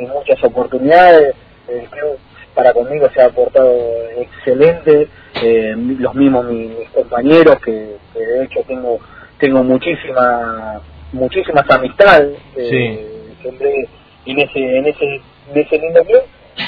[0.05, 1.35] en muchas oportunidades,
[1.69, 2.19] el club
[2.55, 3.73] para conmigo se ha portado
[4.17, 5.09] excelente,
[5.43, 8.99] eh, los mismos mis, mis compañeros, que, que de hecho tengo
[9.39, 10.81] tengo muchísima
[11.13, 13.43] muchísimas amistades, eh, Sí.
[13.43, 13.89] siempre
[14.27, 15.05] en ese en ese
[15.53, 16.23] en ese lindo club,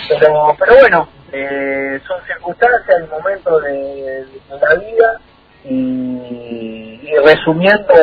[0.08, 4.26] pero pero bueno, eh, son circunstancias, momentos de, de
[4.60, 5.20] la vida
[5.64, 7.94] y, y resumiendo,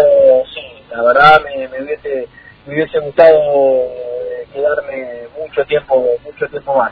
[0.53, 0.61] sí,
[0.91, 2.27] la verdad me, me hubiese
[2.67, 4.18] me hubiese gustado eh,
[4.59, 6.91] quedarme mucho tiempo mucho tiempo más.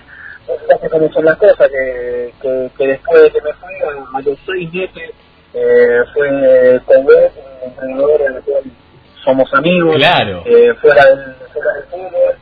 [0.92, 4.74] Cómo son las cosas, que, que, que después de que me fui a, los seis
[4.74, 5.12] meses
[5.54, 7.16] eh, fue con vos,
[7.64, 8.64] un entrenador en el cual
[9.26, 10.44] somos amigos, Claro.
[10.46, 12.36] eh, fuera, del, fuera del fútbol,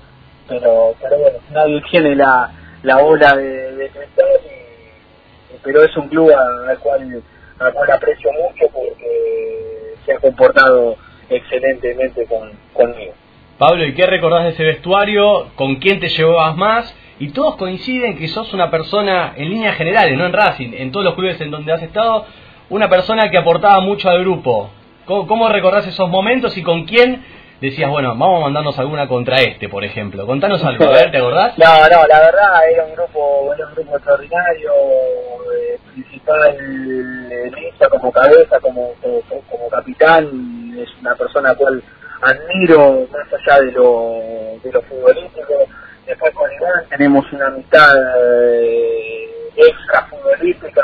[0.47, 2.51] pero, pero bueno, nadie tiene la,
[2.83, 7.23] la ola de, de cristal, y- pero es un club al cual,
[7.57, 10.95] al cual aprecio mucho porque se ha comportado
[11.27, 13.13] excelentemente con, conmigo.
[13.57, 15.47] Pablo, ¿y qué recordás de ese vestuario?
[15.55, 16.93] ¿Con quién te llevabas más?
[17.19, 21.05] Y todos coinciden que sos una persona, en líneas generales, no en Racing, en todos
[21.05, 22.25] los clubes en donde has estado,
[22.69, 24.71] una persona que aportaba mucho al grupo.
[25.05, 27.23] ¿Cómo, cómo recordás esos momentos y con quién
[27.61, 30.25] decías, bueno, vamos a mandarnos alguna contra este, por ejemplo?
[30.25, 31.57] Contanos algo, a ver, ¿te acordás?
[31.57, 34.71] No, no, la verdad era un grupo, era un grupo extraordinario,
[35.57, 36.57] eh, principal
[37.31, 38.91] eh, como cabeza, como,
[39.49, 41.81] como, capitán, es una persona cual
[42.21, 44.19] admiro más allá de lo,
[44.63, 45.53] de lo futbolístico.
[46.05, 50.83] Después con Iván tenemos una amistad eh, extra futbolística,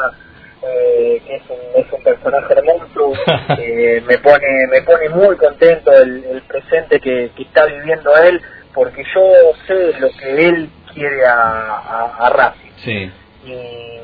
[0.63, 3.13] eh, que es un, es un personaje hermoso,
[3.59, 8.41] eh, me pone me pone muy contento el, el presente que, que está viviendo él,
[8.73, 9.21] porque yo
[9.67, 12.71] sé lo que él quiere a, a, a Racing.
[12.77, 13.11] Sí.
[13.45, 14.01] Y,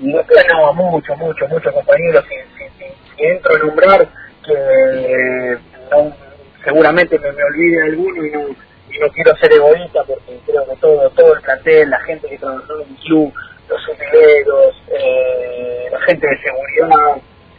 [0.00, 4.08] y no, muchos, muchos, muchos compañeros, si, si, si, si entro a nombrar,
[4.44, 5.58] que eh,
[5.90, 6.12] no,
[6.64, 8.40] seguramente me, me olvide de alguno y no,
[8.90, 12.38] y no quiero ser egoísta porque creo que todo, todo el plantel, la gente que
[12.38, 13.32] trabajó en el club,
[13.68, 17.16] los utileros, eh, la gente de seguridad,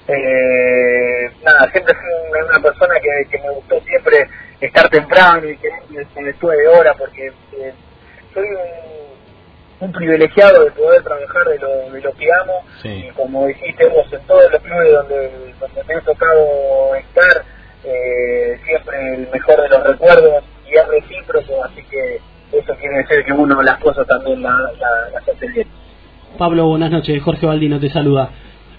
[0.08, 4.28] eh, nada, siempre fui una, persona que, que me gustó siempre
[4.62, 5.70] estar temprano y que
[6.22, 7.74] después de hora porque eh,
[8.34, 13.08] soy un, un privilegiado de poder trabajar de lo, de lo que amo Sí.
[13.08, 17.44] y como dijiste vos, en todos los clubes donde, donde me ha tocado estar,
[17.86, 22.20] eh, siempre el mejor de los recuerdos y es recíproco, así que
[22.58, 25.68] eso quiere decir que uno las cosas también la- la- las hace bien.
[26.38, 27.22] Pablo, buenas noches.
[27.22, 28.30] Jorge Baldino te saluda.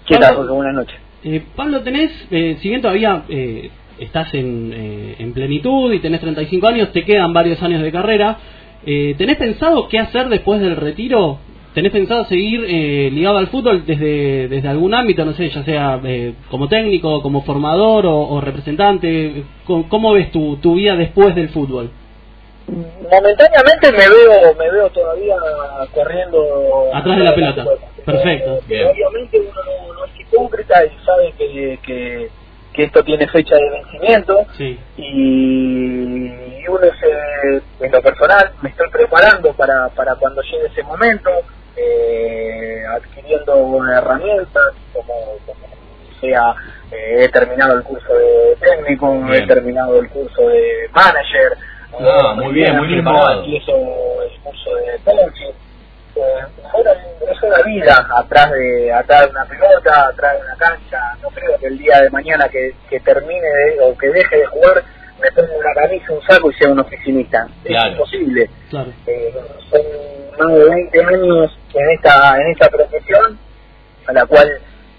[0.06, 0.52] ¿Qué Pablo, tal, Jorge?
[0.52, 0.96] Buenas noches.
[1.24, 6.20] eh, Pablo, tenés, eh, si bien todavía eh, estás en, eh, en plenitud y tenés
[6.20, 8.36] 35 años, te quedan varios años de carrera,
[8.84, 11.38] eh, ¿tenés pensado qué hacer después del retiro?
[11.76, 16.00] ¿Tenés pensado seguir eh, ligado al fútbol desde, desde algún ámbito, no sé, ya sea
[16.04, 19.44] eh, como técnico, como formador o, o representante?
[19.66, 21.90] ¿Cómo, cómo ves tu, tu vida después del fútbol?
[22.66, 25.36] Momentáneamente me veo me veo todavía
[25.92, 27.64] corriendo Atrás de la pelota.
[28.06, 28.58] Perfecto.
[28.66, 32.28] Pero obviamente uno no, no es hipócrita y sabe que, que,
[32.72, 34.78] que esto tiene fecha de vencimiento Sí.
[34.96, 40.82] y, y uno se, en lo personal me estoy preparando para, para cuando llegue ese
[40.82, 41.30] momento,
[41.76, 45.66] eh, adquiriendo herramientas como, como
[46.20, 46.54] sea,
[46.90, 49.42] eh, he terminado el curso de técnico, Bien.
[49.42, 51.56] he terminado el curso de manager,
[51.98, 53.42] Ah, muy bien, muy bien preparado.
[53.46, 55.52] Y eso, el curso de coaching.
[56.16, 60.98] Eh, es una vida atrás de, atrás de una pelota, atrás de una cancha.
[61.22, 64.46] No creo que el día de mañana que, que termine de- o que deje de
[64.46, 64.82] jugar
[65.22, 67.46] me ponga una camisa, un saco y sea un oficinista.
[67.64, 67.86] Claro.
[67.86, 68.50] Es imposible.
[68.68, 68.92] Claro.
[69.06, 69.34] Eh,
[69.70, 69.80] son
[70.38, 73.38] más de 20 años en esta, en esta profesión,
[74.06, 74.48] a la cual,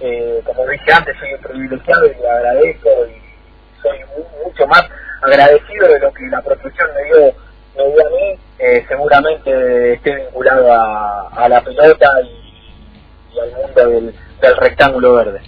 [0.02, 4.84] eh, como dije antes, soy un privilegiado y le agradezco y soy mu- mucho más
[5.21, 7.34] agradecido de lo que la profesión me dio,
[7.78, 8.39] me dio a mí.
[8.60, 15.41] Eh, seguramente esté vinculado a, la pelota y, al mundo del, del rectángulo verde.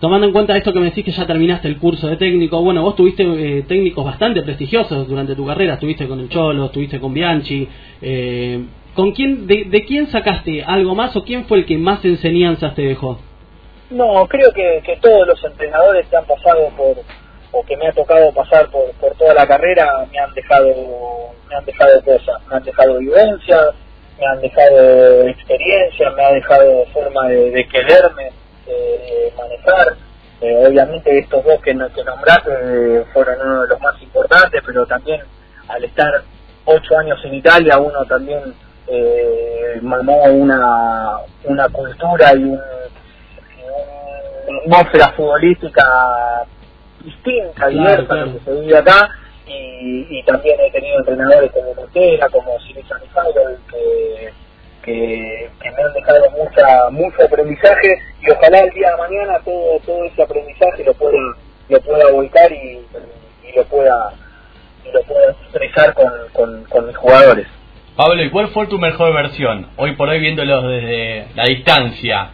[0.00, 2.82] Tomando en cuenta esto que me decís que ya terminaste el curso de técnico, bueno,
[2.82, 7.12] vos tuviste eh, técnicos bastante prestigiosos durante tu carrera, estuviste con el Cholo, estuviste con
[7.14, 7.68] Bianchi.
[8.00, 8.64] Eh,
[8.98, 12.82] ¿Con quién, de, quién sacaste algo más o quién fue el que más enseñanzas te
[12.82, 13.20] dejó?
[13.90, 16.96] No, creo que, que todos los entrenadores que han pasado por,
[17.52, 20.74] o que me ha tocado pasar por, por toda la carrera me han dejado
[21.48, 23.66] me han dejado cosas, me han dejado vivencias,
[24.18, 28.32] me han dejado experiencia, me ha dejado forma de, quererme,
[28.66, 29.96] de manejar.
[30.40, 34.84] Eh, obviamente estos dos que, que nombraste eh, fueron uno de los más importantes, pero
[34.86, 35.20] también
[35.68, 36.20] al estar
[36.64, 38.42] ocho años en Italia uno también
[38.90, 42.60] eh, mamó una, una cultura y un,
[44.64, 45.84] una atmósfera futbolística
[47.04, 48.26] distinta, Claro, diversa a claro.
[48.26, 49.08] lo que se vive acá
[49.46, 54.32] y, y también he tenido entrenadores como Montera, como Mijailo, que,
[54.82, 59.78] que, que me han dejado mucha, mucho aprendizaje y ojalá el día de mañana todo,
[59.86, 61.18] todo ese aprendizaje lo pueda,
[61.68, 62.86] lo pueda volcar y,
[63.44, 64.12] y lo pueda
[64.84, 67.46] y lo pueda expresar con, con, con mis jugadores.
[67.98, 69.70] Pablo, ¿y cuál fue tu mejor versión?
[69.76, 72.30] Hoy por hoy viéndolos desde la distancia.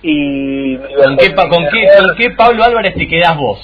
[0.00, 3.60] Y ¿Con qué, con qué, con qué Pablo Álvarez te quedás vos?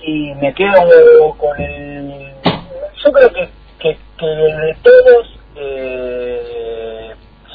[0.00, 2.32] y me quedo con el
[3.04, 7.10] yo creo que que, que de todos eh,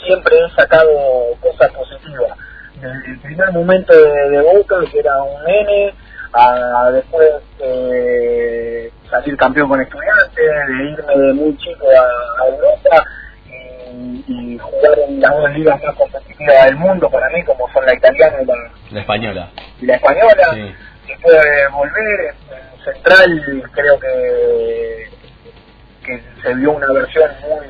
[0.06, 0.92] siempre he sacado
[1.40, 2.38] cosas positivas
[2.76, 5.94] desde el primer momento de, de Boca que era un nene
[6.34, 13.06] a después eh, salir campeón con estudiantes de irme de muy chico a, a Europa
[13.90, 17.86] y, y jugar en las dos ligas más competitivas del mundo para mí como son
[17.86, 18.56] la italiana y la,
[18.92, 19.50] La española.
[19.82, 20.76] y la española Sí.
[21.08, 25.10] después de volver en central creo que
[26.06, 27.68] que se vio una versión muy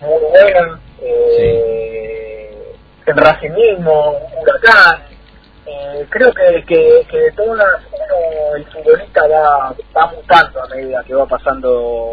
[0.00, 2.74] muy buena eh,
[3.06, 5.02] en Racing mismo Huracán
[5.68, 11.02] eh, creo que, que, que de todas uno el futbolista va, va mutando a medida
[11.04, 12.12] que va pasando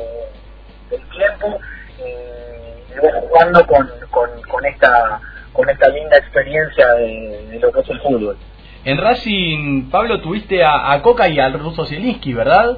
[0.91, 1.59] el tiempo
[1.99, 5.21] eh, y va jugando con, con, con esta
[5.53, 8.37] con esta linda experiencia de, de lo que es el fútbol
[8.83, 12.77] En Racing, Pablo, tuviste a, a Coca y al ruso Zielinski, ¿verdad?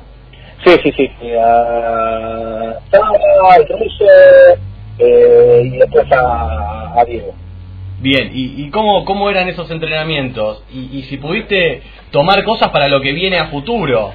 [0.64, 1.12] Sí, sí, sí.
[1.20, 3.10] sí, A Sara,
[3.52, 4.06] al ruso
[5.00, 7.34] eh, y después a, a Diego.
[8.00, 10.64] Bien, ¿y, y cómo, cómo eran esos entrenamientos?
[10.72, 11.82] Y, y si pudiste
[12.12, 14.14] tomar cosas para lo que viene a futuro.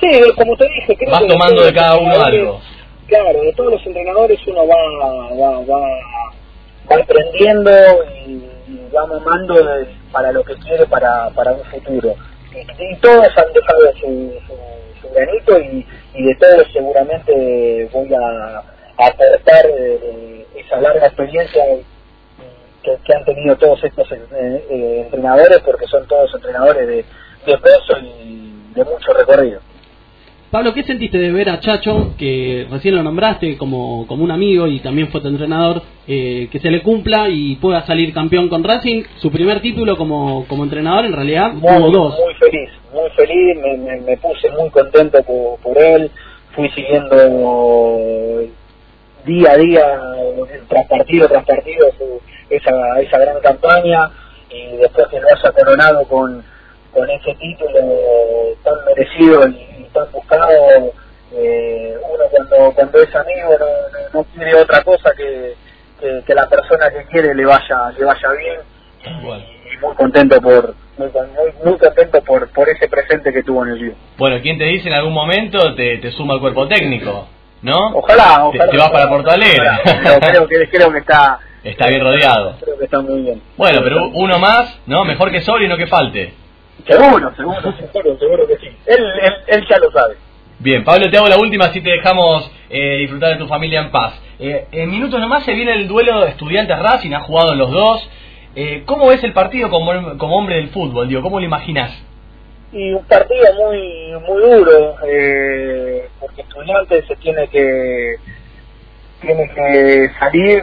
[0.00, 2.60] Sí, como te dije, creo Vas que tomando de cada uno algo.
[3.06, 5.80] Claro, de todos los entrenadores uno va, va, va,
[6.90, 7.70] va aprendiendo
[8.26, 12.14] y, y va mamando de- para lo que quiere para, para un futuro.
[12.54, 12.58] Y,
[12.92, 18.58] y todos han dejado su, su, su granito y, y de todos seguramente voy a,
[18.58, 21.62] a aportar eh, esa larga experiencia
[22.82, 24.18] que, que han tenido todos estos eh,
[24.70, 26.96] eh, entrenadores porque son todos entrenadores de,
[27.46, 29.60] de peso y de mucho recorrido.
[30.50, 34.66] Pablo, ¿qué sentiste de ver a Chacho, que recién lo nombraste como, como un amigo
[34.66, 38.64] y también fue tu entrenador, eh, que se le cumpla y pueda salir campeón con
[38.64, 39.04] Racing?
[39.18, 42.18] Su primer título como, como entrenador, en realidad, muy, tuvo dos.
[42.24, 46.10] muy feliz, muy feliz, me, me, me puse muy contento por, por él,
[46.56, 47.16] fui siguiendo
[49.24, 50.00] día a día,
[50.68, 54.10] tras partido tras partido, su- esa, esa gran campaña
[54.50, 56.44] y después que lo haya coronado con,
[56.92, 57.78] con ese título
[58.64, 60.92] tan merecido y, y tan buscado,
[61.32, 65.54] eh, uno cuando, cuando es amigo no, no, no quiere otra cosa que,
[66.00, 68.60] que, que la persona que quiere le vaya, le vaya bien
[69.22, 69.44] Bueno.
[69.72, 73.72] y muy contento por muy, muy, muy contento por, por ese presente que tuvo en
[73.72, 73.94] el club.
[74.18, 77.26] Bueno, ¿quién te dice en algún momento te, te suma al cuerpo técnico?
[77.62, 77.88] ¿No?
[77.94, 78.68] Ojalá, ojalá.
[78.70, 79.68] te vas para Porto Alegre.
[80.20, 82.56] Creo que creo que está Está bien rodeado.
[82.60, 83.42] creo que está muy bien.
[83.56, 85.04] Bueno, pero uno más, ¿no?
[85.04, 86.32] Mejor que sobre y no que falte.
[86.86, 88.68] seguro, seguro, seguro, seguro que sí.
[88.86, 90.14] Él, él, él ya lo sabe.
[90.58, 93.90] Bien, Pablo, te hago la última, así te dejamos eh, disfrutar de tu familia en
[93.90, 94.20] paz.
[94.38, 98.08] Eh, en minutos nomás se viene el duelo de estudiantes Racing, has jugado los dos.
[98.56, 101.08] Eh, ¿Cómo ves el partido como, como hombre del fútbol?
[101.08, 101.90] Digo, ¿Cómo lo imaginas?
[102.72, 108.14] y un partido muy muy duro eh, porque estudiantes se tiene que
[109.20, 110.62] tiene que salir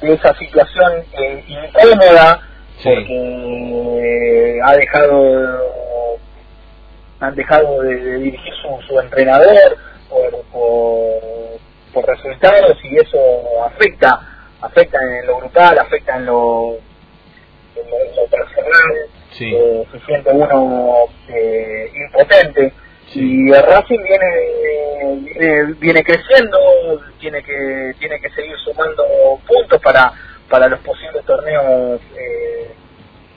[0.00, 2.40] de esa situación eh, incómoda
[2.78, 2.90] Sí.
[2.94, 6.18] porque ha dejado
[7.20, 9.78] han dejado de, de dirigir su, su entrenador
[10.10, 11.20] por, por,
[11.94, 13.18] por resultados y eso
[13.64, 14.20] afecta
[14.60, 16.74] afecta en lo grupal afecta en lo
[17.76, 18.92] en lo, personal
[19.32, 19.54] Sí.
[19.54, 20.94] eh, se siente uno
[21.28, 22.72] eh, impotente.
[23.18, 26.58] Y el Racing viene, viene viene creciendo
[27.18, 29.04] tiene que tiene que seguir sumando
[29.46, 30.12] puntos para
[30.48, 32.70] para los posibles torneos eh,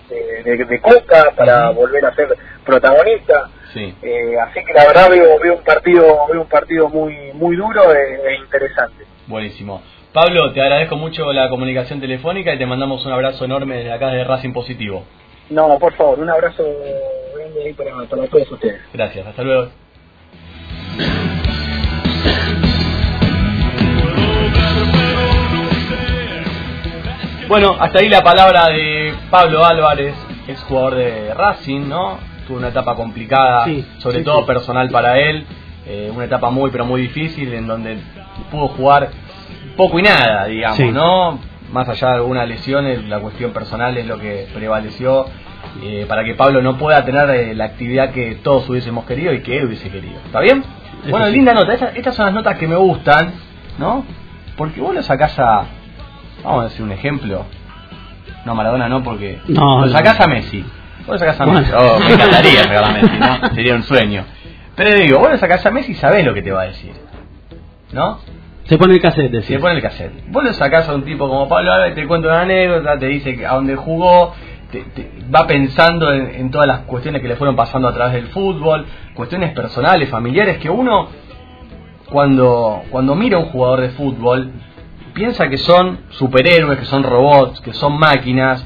[0.10, 2.28] de, de, de Copa para volver a ser
[2.65, 3.94] protagonista Sí.
[4.02, 7.94] Eh, así que la verdad veo, veo un partido veo un partido muy muy duro
[7.94, 9.84] e, e interesante Buenísimo.
[10.12, 14.08] Pablo, te agradezco mucho la comunicación telefónica y te mandamos un abrazo enorme desde acá
[14.08, 15.06] de Racing Positivo.
[15.52, 16.63] no por favor un abrazo
[17.49, 18.81] grande ahí para, para todos ustedes.
[18.93, 19.69] Gracias, hasta luego.
[27.47, 30.13] Bueno, hasta ahí la palabra de Pablo Álvarez,
[30.47, 32.19] ex jugador de Racing, ¿no?
[32.47, 34.45] Tuvo una etapa complicada, Sí, sobre sí, todo sí.
[34.45, 35.45] personal para él,
[35.88, 37.97] eh, una etapa muy pero muy difícil en donde
[38.51, 39.09] pudo jugar
[39.75, 40.91] poco y nada, digamos, Sí.
[40.91, 41.39] ¿no?
[41.71, 45.25] Más allá de algunas lesiones, la cuestión personal es lo que prevaleció
[45.82, 49.41] eh, para que Pablo no pueda tener eh, la actividad que todos hubiésemos querido y
[49.41, 50.19] que él hubiese querido.
[50.25, 50.63] ¿Está bien?
[51.01, 51.34] Eso bueno, sí.
[51.34, 51.73] linda nota.
[51.73, 53.34] Estas, estas son las notas que me gustan,
[53.77, 54.05] ¿no?
[54.58, 55.65] Porque vos lo sacás a.
[56.43, 57.45] Vamos a decir un ejemplo.
[58.45, 59.39] No, Maradona no, porque.
[59.47, 59.91] No, lo no.
[59.91, 60.62] sacás a Messi.
[61.05, 61.62] Vos lo sacás a Bueno.
[61.62, 61.73] Messi.
[61.75, 63.49] Oh, me encantaría sacar a Messi, ¿no?
[63.55, 64.25] Sería un sueño.
[64.75, 66.93] Pero digo, vos lo sacás a Messi y sabés lo que te va a decir.
[67.91, 68.19] ¿No?
[68.65, 69.49] Se pone el cassette, decís.
[69.49, 70.13] le pone el cassette.
[70.27, 73.36] Vos lo sacás a un tipo como Pablo Álvarez, te cuenta una anécdota, te dice
[73.36, 74.36] que a dónde jugó,
[74.71, 78.27] te, va pensando en, en todas las cuestiones que le fueron pasando a través del
[78.27, 81.08] fútbol, cuestiones personales, familiares, que uno
[82.10, 84.51] cuando, cuando mira a un jugador de fútbol
[85.13, 88.65] piensa que son superhéroes, que son robots, que son máquinas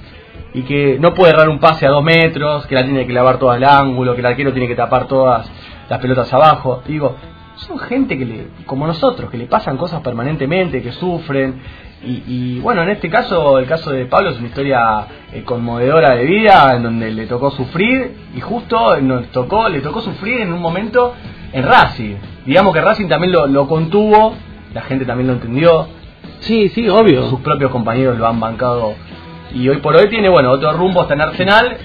[0.53, 3.39] y que no puede errar un pase a dos metros, que la tiene que lavar
[3.39, 5.49] todo al ángulo, que el arquero tiene que tapar todas
[5.89, 6.83] las pelotas abajo.
[6.85, 7.15] Digo,
[7.55, 11.59] son gente que le, como nosotros, que le pasan cosas permanentemente, que sufren.
[12.05, 16.15] Y, y, bueno, en este caso, el caso de Pablo es una historia eh, conmovedora
[16.15, 20.51] de vida, en donde le tocó sufrir y justo nos tocó, le tocó sufrir en
[20.51, 21.13] un momento
[21.53, 22.15] en Racing.
[22.45, 24.33] Digamos que Racing también lo, lo contuvo,
[24.73, 25.87] la gente también lo entendió,
[26.39, 27.29] Sí, sí, obvio.
[27.29, 28.95] sus propios compañeros lo han bancado
[29.53, 31.77] y hoy por hoy tiene bueno otro rumbo hasta en Arsenal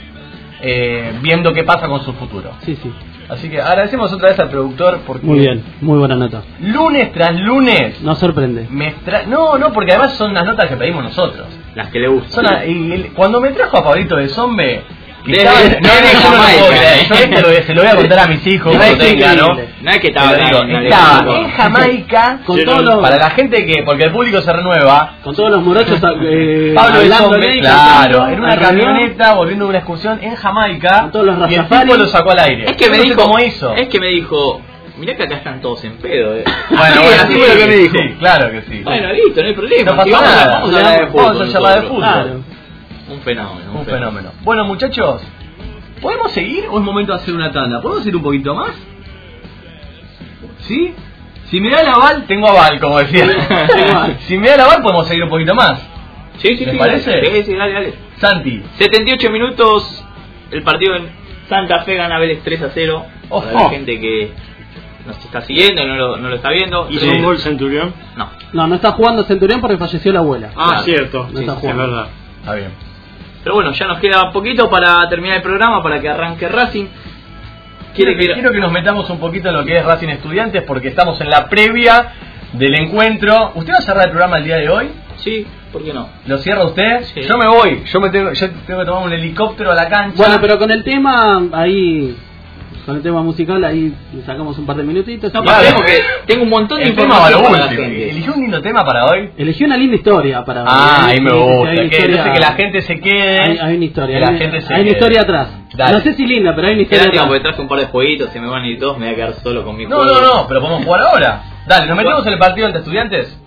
[0.61, 2.93] eh, viendo qué pasa con su futuro Sí, sí.
[3.29, 6.43] Así que agradecemos otra vez al productor porque Muy bien, muy buena nota.
[6.61, 8.67] lunes tras lunes Nos sorprende.
[8.71, 12.09] me tra- no no porque además son las notas que pedimos nosotros Las que le
[12.09, 12.31] gustan.
[12.45, 14.83] Son a- y el- cuando me trajo a Pablito de Zombe
[15.25, 16.59] Desde- estaba- desde no, no, yo no lo Jamaica.
[16.59, 16.99] puedo creer.
[17.09, 19.43] Yo esto lo- se lo voy a contar a mis hijos No es tenga, ¿no?
[19.51, 19.75] increíble.
[19.83, 23.83] No es que estaba digo, en estaba Jamaica Con todos los, para la gente que
[23.85, 28.57] porque el público se renueva con todos los morochos eh, Pablo y claro, en una
[28.59, 32.31] camioneta volviendo de una excursión en Jamaica Con todos los y el tipo lo sacó
[32.31, 32.65] al aire.
[32.71, 33.21] Es que me dijo.
[33.23, 33.75] cómo hizo.
[33.75, 34.61] Es que me dijo.
[34.99, 36.43] Mirá que acá están todos en pedo, eh.
[36.71, 37.93] Bueno, bueno, así sí, fue lo que me dijo.
[37.95, 38.83] sí, claro que sí.
[38.83, 39.91] Bueno, listo, no hay problema.
[39.93, 40.53] No pasa Si vamos, a- nada.
[40.59, 41.49] vamos a hablar de Vamos fútbol.
[41.49, 41.89] a charlar de nosotros.
[42.11, 42.23] fútbol.
[42.25, 42.45] Claro.
[43.09, 43.73] Un fenómeno.
[43.75, 44.33] Un fenómeno.
[44.43, 45.23] Bueno, muchachos,
[46.01, 47.81] ¿podemos seguir o es momento de hacer una tanda?
[47.81, 48.73] ¿Podemos ir un poquito más?
[50.61, 50.95] ¿Sí?
[51.51, 53.27] Si me da el aval, tengo aval, como decía.
[54.27, 55.81] si me da el aval, podemos seguir un poquito más.
[56.39, 56.79] Sí, sí, ¿Les sí.
[56.79, 57.11] parece?
[57.11, 57.27] dale.
[57.37, 57.95] Sí, sí, dale, dale.
[58.19, 60.05] Santi, 78 minutos.
[60.51, 61.09] El partido en
[61.49, 63.07] Santa Fe gana Vélez 3 a 0.
[63.31, 63.45] Ojo.
[63.47, 64.33] Para la gente que
[65.07, 66.87] nos está siguiendo y no lo, no lo está viendo.
[66.91, 67.09] ¿Hizo Sí.
[67.11, 67.95] un gol Centurión?
[68.17, 68.29] No.
[68.53, 70.51] No, no está jugando Centurión porque falleció la abuela.
[70.55, 70.83] Ah, Claro.
[70.83, 71.23] cierto.
[71.33, 71.83] No Sí, está sí, es jugando.
[71.83, 72.09] verdad.
[72.41, 72.71] está bien.
[73.49, 76.85] Pero bueno, ya nos queda poquito para terminar el programa, para que arranque Racing.
[77.95, 78.33] Quiero Quiere que, que...
[78.35, 81.31] quiero que nos metamos un poquito en lo que es Racing Estudiantes porque estamos en
[81.31, 82.13] la previa
[82.53, 83.53] del encuentro.
[83.55, 84.91] ¿Usted va a cerrar el programa el día de hoy?
[85.17, 86.11] Sí, ¿por qué no?
[86.27, 87.05] ¿Lo cierra usted?
[87.05, 87.23] Sí.
[87.23, 87.85] Yo me voy.
[87.87, 90.19] Yo me tengo, yo tengo que tomar un helicóptero a la cancha.
[90.19, 92.15] Bueno, pero con el tema ahí,
[92.89, 95.31] con el tema musical ahí le sacamos un par de minutitos.
[95.35, 95.77] No, Claro.
[96.25, 98.09] tengo un montón de información para la gente.
[98.11, 99.29] Eligió un lindo tema para hoy.
[99.37, 101.69] Elegí una linda historia para Ah, hay- ahí me gusta.
[101.71, 103.41] hay una Que, historia- que la gente se quede.
[103.41, 105.49] hay, hay una historia, Que la hay, gente se hay una historia atrás.
[105.75, 105.93] Dale.
[105.93, 107.43] No sé si linda, pero hay una historia porque atrás.
[107.43, 109.33] traje un par de jueguitos, se me van a ir todos, me voy a quedar
[109.35, 110.21] solo con mi No, juego.
[110.23, 111.43] no, no, pero podemos jugar ahora.
[111.67, 113.39] Dale, ¿nos metemos en el partido ante estudiantes?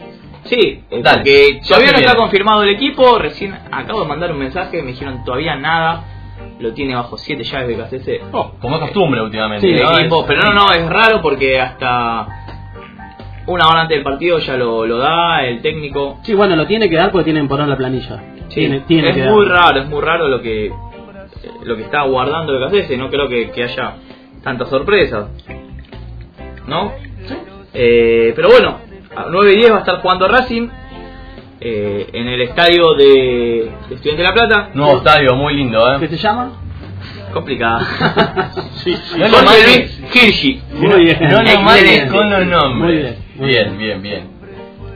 [0.43, 1.17] Sí, eh, Dale.
[1.17, 5.23] porque todavía no está confirmado el equipo, recién acabo de mandar un mensaje, me dijeron
[5.25, 6.04] todavía nada,
[6.62, 8.21] lo tiene bajo 7 llaves de KCC.
[8.32, 9.65] Oh, como es costumbre últimamente.
[9.67, 9.97] Sí, el ¿no?
[9.97, 12.28] equipo, Es- pero no, no, es raro porque hasta
[13.47, 16.19] una hora antes del partido ya lo, lo da el técnico.
[16.24, 18.21] Sí, bueno, lo tiene que dar porque tienen que poner la planilla.
[18.50, 19.56] Sí, tiene, tiene es que muy dar.
[19.62, 20.71] raro, es muy raro lo que
[21.63, 23.95] lo que está guardando de KCC, no creo que, que haya
[24.43, 25.28] tantas sorpresas.
[26.67, 26.91] ¿No?
[27.74, 28.78] Eh, pero bueno,
[29.15, 30.67] a 9 y 10 va a estar jugando Racing
[31.62, 34.69] eh, en el estadio de, Estudiantes de La Plata.
[34.74, 36.10] Nuevo estadio, muy lindo, ¿Qué ¿eh?
[36.10, 36.54] se llama?
[37.34, 38.52] Complicada.
[38.84, 39.19] Sí, sí.
[39.19, 40.62] No lo Jorge mates- Luis Hirschi.
[40.74, 41.17] Muy bien.
[41.21, 43.15] No lo con los nombres.
[43.36, 44.28] Muy bien, muy bien, bien, bien.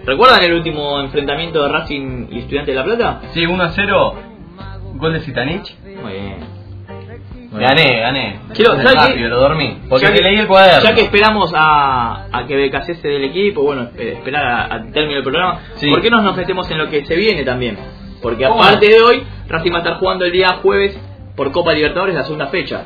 [0.05, 3.21] ¿Recuerdan el último enfrentamiento de Racing y Estudiantes de La Plata?
[3.33, 4.15] Sí, 1 a 0.
[4.95, 5.75] Gol de Zitanich.
[5.83, 6.54] Muy bien.
[7.59, 8.39] Gané, gané.
[8.53, 9.77] Quiero- Fue ¿sabe rápido, lo dormí.
[9.89, 10.83] Porque Ya que- leí el cuaderno.
[10.89, 14.61] Ya que esperamos a, a que BKC se dé el equipo, bueno, espe- esperar a-
[14.65, 15.89] al término del programa, Sí.
[15.89, 17.77] ¿por qué no nos metemos en lo que se viene también?
[18.21, 20.97] Porque aparte de hoy, Racing va a estar jugando el día jueves
[21.35, 22.85] por Copa Libertadores la segunda fecha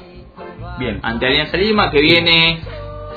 [0.77, 0.99] Bien.
[1.03, 2.59] ante Alianza Lima, que viene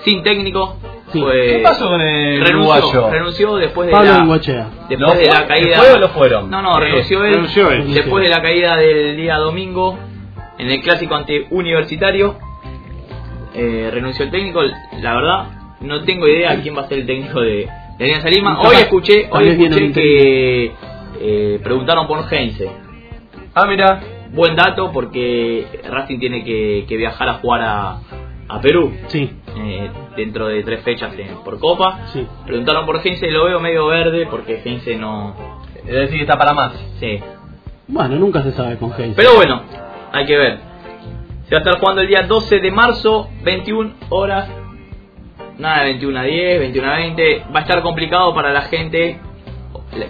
[0.04, 0.76] sin técnico.
[1.12, 1.20] Sí.
[1.20, 3.10] pues, ¿Qué pasó con el renunció, uruguayo?
[3.10, 5.34] renunció después de Pablo la, después ¿Lo de fue?
[5.34, 5.76] la caída.
[5.76, 6.50] ¿Se fue o lo fueron?
[6.50, 7.34] No, no, Eh, renunció él.
[7.34, 7.92] renunció él.
[7.92, 9.98] Después de la caída del día domingo
[10.62, 12.36] En el clásico ante Universitario
[13.52, 14.60] eh, renunció el técnico.
[15.00, 15.44] La verdad,
[15.80, 18.60] no tengo idea quién va a ser el técnico de, de Alianza Lima.
[18.60, 20.72] Hoy escuché, hoy escuché que
[21.20, 22.70] eh, preguntaron por Heinze.
[23.54, 24.00] Ah, mira.
[24.30, 27.98] Buen dato porque Racing tiene que, que viajar a jugar a,
[28.48, 32.06] a Perú Sí, eh, dentro de tres fechas en- por Copa.
[32.14, 32.24] sí.
[32.46, 35.34] Preguntaron por Heinze, lo veo medio verde porque Heinze no...
[35.84, 36.72] Es decir, que está para más.
[37.00, 37.18] Sí.
[37.88, 39.14] Bueno, nunca se sabe con Hayes.
[39.16, 39.64] Pero bueno,
[40.12, 40.58] hay que ver.
[41.48, 44.48] Se va a estar jugando el día 12 de marzo, 21 horas.
[45.58, 47.44] Nada de 21 a 10, 21 a 20.
[47.54, 49.18] Va a estar complicado para la gente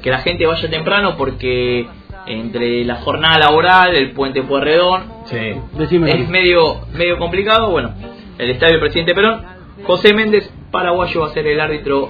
[0.00, 1.88] que la gente vaya temprano porque
[2.26, 5.55] entre la jornada laboral, el puente Pueyrredón, Sí.
[5.78, 7.70] Es medio medio complicado.
[7.70, 7.94] Bueno,
[8.38, 9.44] el estadio del presidente Perón.
[9.84, 12.09] José Méndez, paraguayo, va a ser el árbitro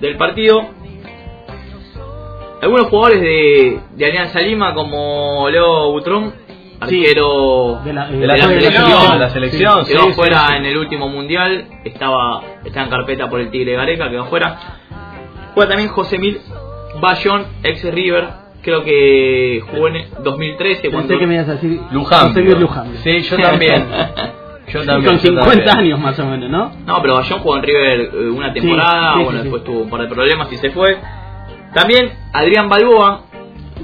[0.00, 0.64] del partido.
[2.60, 6.43] Algunos jugadores de, de Alianza Lima, como Leo Butrón.
[6.84, 11.08] Arquero De la- De la, De la selección, la selección, quedó fuera en el último
[11.08, 14.56] mundial, estaba está en carpeta por el Tigre Gareca, quedó fuera.
[15.54, 16.40] Juega también José Mil
[17.00, 18.28] Bayón, ex River,
[18.62, 22.28] creo que jugó en el 2013 cuando Pensé que me ibas a decir Luján.
[22.28, 22.86] José Luis Luján.
[23.02, 23.84] Sí, yo también.
[24.66, 25.04] Yo también.
[25.04, 25.68] Con yo 50 también.
[25.92, 26.72] años más o menos, ¿no?
[26.86, 29.80] No, pero Bayón jugó en River eh, una temporada, Sí, sí, bueno, sí, después tuvo
[29.82, 30.96] un par de problemas y se fue.
[31.74, 33.23] También Adrián Balboa,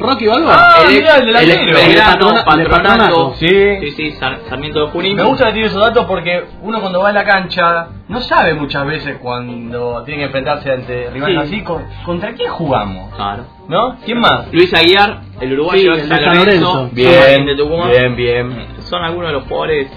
[0.00, 0.56] Rocky Balboa.
[0.58, 2.70] Ah, el, mirá, el ex Belgrano, El de Patronato.
[2.70, 3.48] patronato, Sí.
[3.80, 5.16] sí, sí, Sar- Sarmiento de Junín.
[5.16, 8.54] Me gusta que tiene esos datos porque uno cuando va a la cancha no sabe
[8.54, 11.54] muchas veces cuando tiene que enfrentarse ante rivales Sí.
[11.56, 13.44] así con- contra quién jugamos, Claro.
[13.68, 13.96] ¿no?
[14.04, 14.52] ¿Quién más?
[14.52, 16.88] Luis Aguiar, el uruguayo Sí, de San Lorenzo.
[16.92, 17.90] Bien, de Tucumán.
[17.90, 18.66] bien, bien.
[18.80, 19.88] Son algunos de los jugadores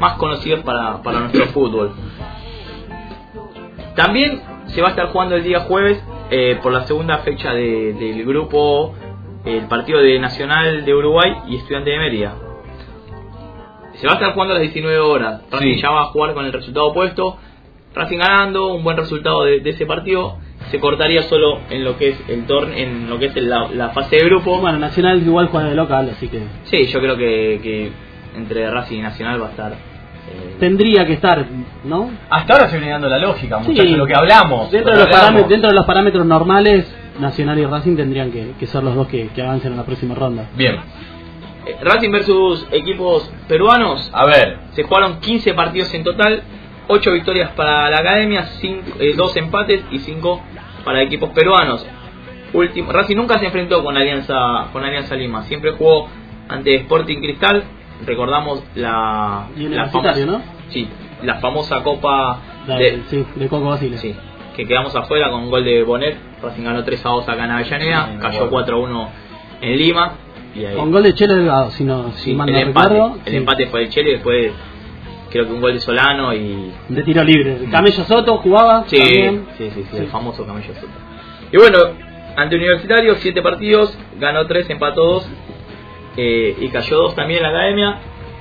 [0.00, 1.92] más conocidos para, para nuestro fútbol.
[3.94, 7.92] También se va a estar jugando el día jueves eh, por la segunda fecha de-
[7.92, 8.94] del grupo
[9.44, 12.34] el partido de Nacional de Uruguay y Estudiante de Mérida.
[13.94, 15.42] Se va a estar jugando a las 19 horas.
[15.50, 15.80] Racing Sí.
[15.82, 17.36] ya va a jugar con el resultado opuesto.
[17.94, 20.36] Racing ganando, un buen resultado de, de ese partido.
[20.70, 23.68] Se cortaría solo en lo que es el torneo, en lo que es el- la,
[23.72, 24.58] la fase de grupo.
[24.58, 27.92] Bueno, Nacional igual juega de local, así que Sí, yo creo que, que
[28.36, 29.72] entre Racing y Nacional va a estar.
[29.72, 31.44] eh, tendría que estar,
[31.84, 32.10] ¿no?
[32.30, 33.94] Hasta ahora se viene dando la lógica, muchachos, Sí.
[33.94, 34.70] lo que hablamos.
[34.72, 35.20] Dentro lo de, que los hablamos.
[35.20, 39.08] parámetros, dentro de los parámetros normales, Nacional y Racing tendrían que, que ser los dos
[39.08, 40.48] que, que avancen en la próxima ronda.
[40.56, 40.76] Bien,
[41.66, 44.10] eh, Racing versus equipos peruanos.
[44.12, 46.42] a ver, Se jugaron 15 partidos en total,
[46.88, 48.46] 8 victorias para la academia,
[49.16, 50.42] 2 empates y 5
[50.84, 51.86] para equipos peruanos.
[52.52, 56.08] Último, Racing nunca se enfrentó con Alianza, con Alianza Lima, siempre jugó
[56.48, 57.64] ante Sporting Cristal.
[58.06, 60.88] Recordamos la, la famosa, sí,
[61.22, 62.40] la famosa Copa
[63.08, 63.96] sí, de Coco Basile.
[63.98, 64.14] Sí,
[64.56, 66.16] que quedamos afuera con un gol de Bonet.
[66.44, 68.50] Racing ganó 3 a 2 acá en Avellaneda, Sí, cayó acuerdo.
[68.50, 69.08] 4 a 1
[69.62, 70.12] en Lima.
[70.54, 73.18] Y ahí, Con gol de Chelo Delgado, si, no, si sí, el, empate, recuerdo.
[73.24, 73.36] el sí.
[73.36, 74.52] empate fue de Chile, después
[75.30, 76.72] creo que un gol de Solano y.
[76.88, 77.58] De tiro libre.
[77.70, 79.46] Camello Soto jugaba Sí, también.
[79.58, 79.96] sí, sí, sí, Sí.
[79.98, 80.86] el famoso Camello Soto.
[81.50, 81.78] Y bueno,
[82.36, 85.28] ante Universitario, 7 partidos, ganó 3, empató 2
[86.16, 87.98] eh, y cayó 2 también en la academia.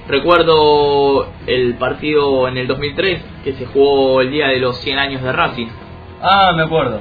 [0.08, 5.22] Recuerdo el partido en el 2003 que se jugó el día de los 100 años
[5.24, 5.68] de Racing
[6.22, 6.99] ah, me acuerdo.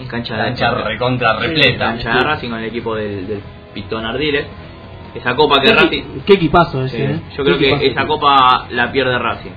[0.00, 1.86] En cancha de Cancha recontra repleta.
[1.86, 3.40] cancha de Racing con el equipo del, del
[3.74, 4.46] Pitón Ardiles.
[5.14, 6.02] Esa copa que ¿Qué, Racing.
[6.26, 7.20] qué equipazo ese, Sí, eh?
[7.36, 9.52] yo creo que esa copa la pierde Racing.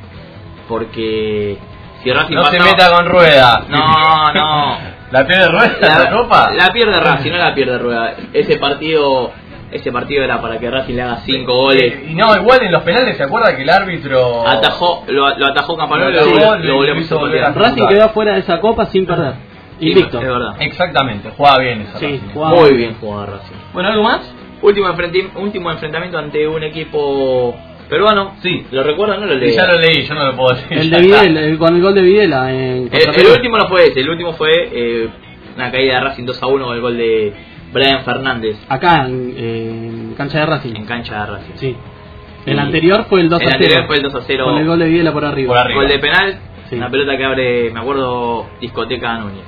[0.68, 1.58] Porque
[2.04, 3.66] si Racing No se meta con rueda.
[3.68, 4.78] No, no.
[5.12, 6.52] ¿La pierde rueda la, copa?
[6.52, 8.14] La pierde Racing, no la pierde Rueda.
[8.32, 9.32] Ese partido,
[9.72, 12.04] ese partido era para que Racing le haga 5 goles.
[12.08, 15.76] Y no, igual en los penales se acuerda que el árbitro Atajó, lo, lo atajó
[15.76, 17.52] Campanolo y Lo lo, lo, lo volvió a.
[17.52, 19.49] Racing quedó afuera de esa copa sin perder.
[19.80, 20.19] Sí, Invicto.
[20.19, 20.55] Es verdad.
[20.59, 23.55] Exactamente, jugaba bien esa Sí, jugaba Muy bien jugado Racing.
[23.73, 24.36] Bueno, ¿algo más?
[24.61, 27.55] Último, enfrenti- último enfrentamiento ante un equipo
[27.89, 28.36] peruano.
[28.41, 28.65] Sí.
[28.71, 29.21] ¿Lo recuerdan?
[29.21, 29.51] No lo Sí, leí.
[29.55, 30.77] ya lo leí, yo no lo puedo decir.
[30.77, 30.99] El de.
[30.99, 34.01] Videla, el- con el gol de Videla en El, contra el último no fue ese,
[34.01, 35.09] el último fue eh,
[35.55, 37.34] una caída de Racing 2 a 1 con el gol de
[37.71, 40.75] Brian Fernández Acá en, en cancha de Racing.
[40.75, 41.53] en cancha de Racing.
[41.55, 41.75] Sí.
[42.45, 43.63] El Y- anterior fue el 2 el a 0.
[43.63, 44.45] anterior fue el 2 a 0.
[44.45, 45.47] Con el gol de Videla por arriba.
[45.49, 45.82] Por arriba.
[45.82, 46.75] Gol de penal, Sí.
[46.75, 49.43] una pelota que abre, me acuerdo, discoteca Núñez.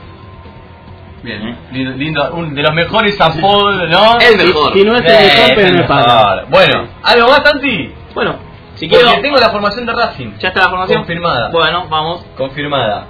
[1.24, 1.56] Bien, ¿eh?
[1.72, 4.18] lindo, lindo, un de los mejores apodos, ¿no?
[4.20, 4.74] El mejor.
[4.74, 6.06] Si no es el Bien, mejor, pero el no es para.
[6.06, 6.46] mejor.
[6.50, 7.94] Bueno, ¿algo más, Santi?
[8.16, 8.36] Bueno,
[8.76, 9.22] si Porque quiero.
[9.22, 10.32] tengo la formación de Racing.
[10.40, 10.98] Ya está la formación.
[11.00, 11.50] Confirmada.
[11.52, 12.26] Bueno, vamos.
[12.36, 13.06] Confirmada.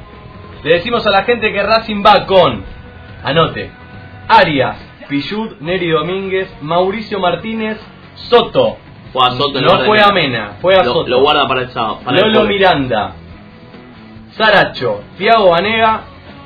[0.64, 2.64] Le decimos a la gente que Racing va con,
[3.24, 3.72] anote,
[4.28, 7.80] Arias, Pichut, Neri Domínguez, Mauricio Martínez,
[8.16, 8.78] Soto.
[9.14, 10.39] Juega Soto en no de juega Mena.
[10.39, 11.09] Mena, juega Lo, Soto.
[11.09, 11.99] lo guarda para el sábado.
[12.03, 12.57] Para el Lolo jueves.
[12.59, 13.14] Miranda,
[14.38, 16.01] Saracho, Tiago Vanega,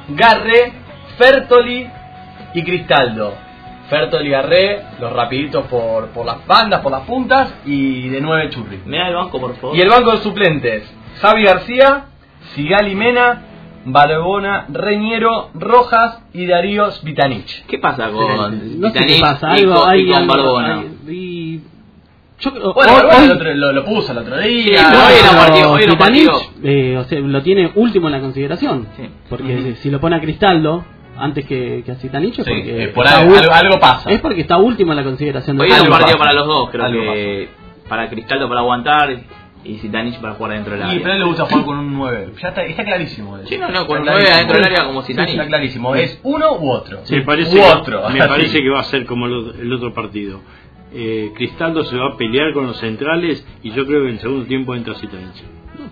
[0.09, 0.73] Garre,
[1.17, 1.87] Fertoli
[2.53, 3.33] y Cristaldo.
[3.89, 8.81] Ferto Ligarré, los rapiditos por, por las bandas, por las puntas y de 9 Churri.
[8.85, 9.77] Me da el banco, por favor.
[9.77, 10.91] Y el banco de suplentes,
[11.21, 12.05] Javi García,
[12.55, 13.43] Sigali Mena,
[13.85, 17.63] Balbona, Reñero, Rojas y Darío Vitanich.
[17.67, 20.79] ¿Qué pasa con No sé qué pasa, y algo, con- y hay con algo- Barbona?
[20.79, 21.61] hay- y-
[22.39, 24.63] yo creo- Bueno, hoy- Barbona hoy- el otro- lo, lo puso el otro día.
[24.63, 26.31] Sí, hoy era partido, hoy era partido.
[26.63, 28.87] eh, o sea, lo tiene último en la consideración.
[28.97, 29.07] Sí.
[29.29, 30.83] Porque si lo pone a Cristaldo
[31.17, 32.01] antes que, que a es
[32.45, 34.09] Sí, porque por algo, ul- algo, algo pasa.
[34.09, 35.57] es porque está último en la consideración.
[35.57, 36.19] de Hoy un Algo partido pasa.
[36.19, 37.49] para los dos, creo Algo que
[37.89, 39.15] para Cristaldo para aguantar
[39.63, 40.97] y Zitanich para jugar dentro del área.
[40.99, 42.29] pero a él le gusta jugar con un 9.
[42.41, 43.37] Ya está, está clarísimo.
[43.37, 43.47] eso.
[43.47, 44.35] Sí, no, no, con un 9 clarísimo.
[44.35, 45.33] adentro del área como Sí, Zitanich.
[45.33, 45.95] Está clarísimo.
[45.95, 46.99] Es uno u otro.
[47.09, 48.09] Me parece, u que- otro.
[48.11, 50.41] me parece que va a ser como el, el otro partido.
[50.93, 54.19] Eh, Cristaldo se va a pelear con los centrales y yo creo que en el
[54.19, 55.43] segundo tiempo entra Zitanich.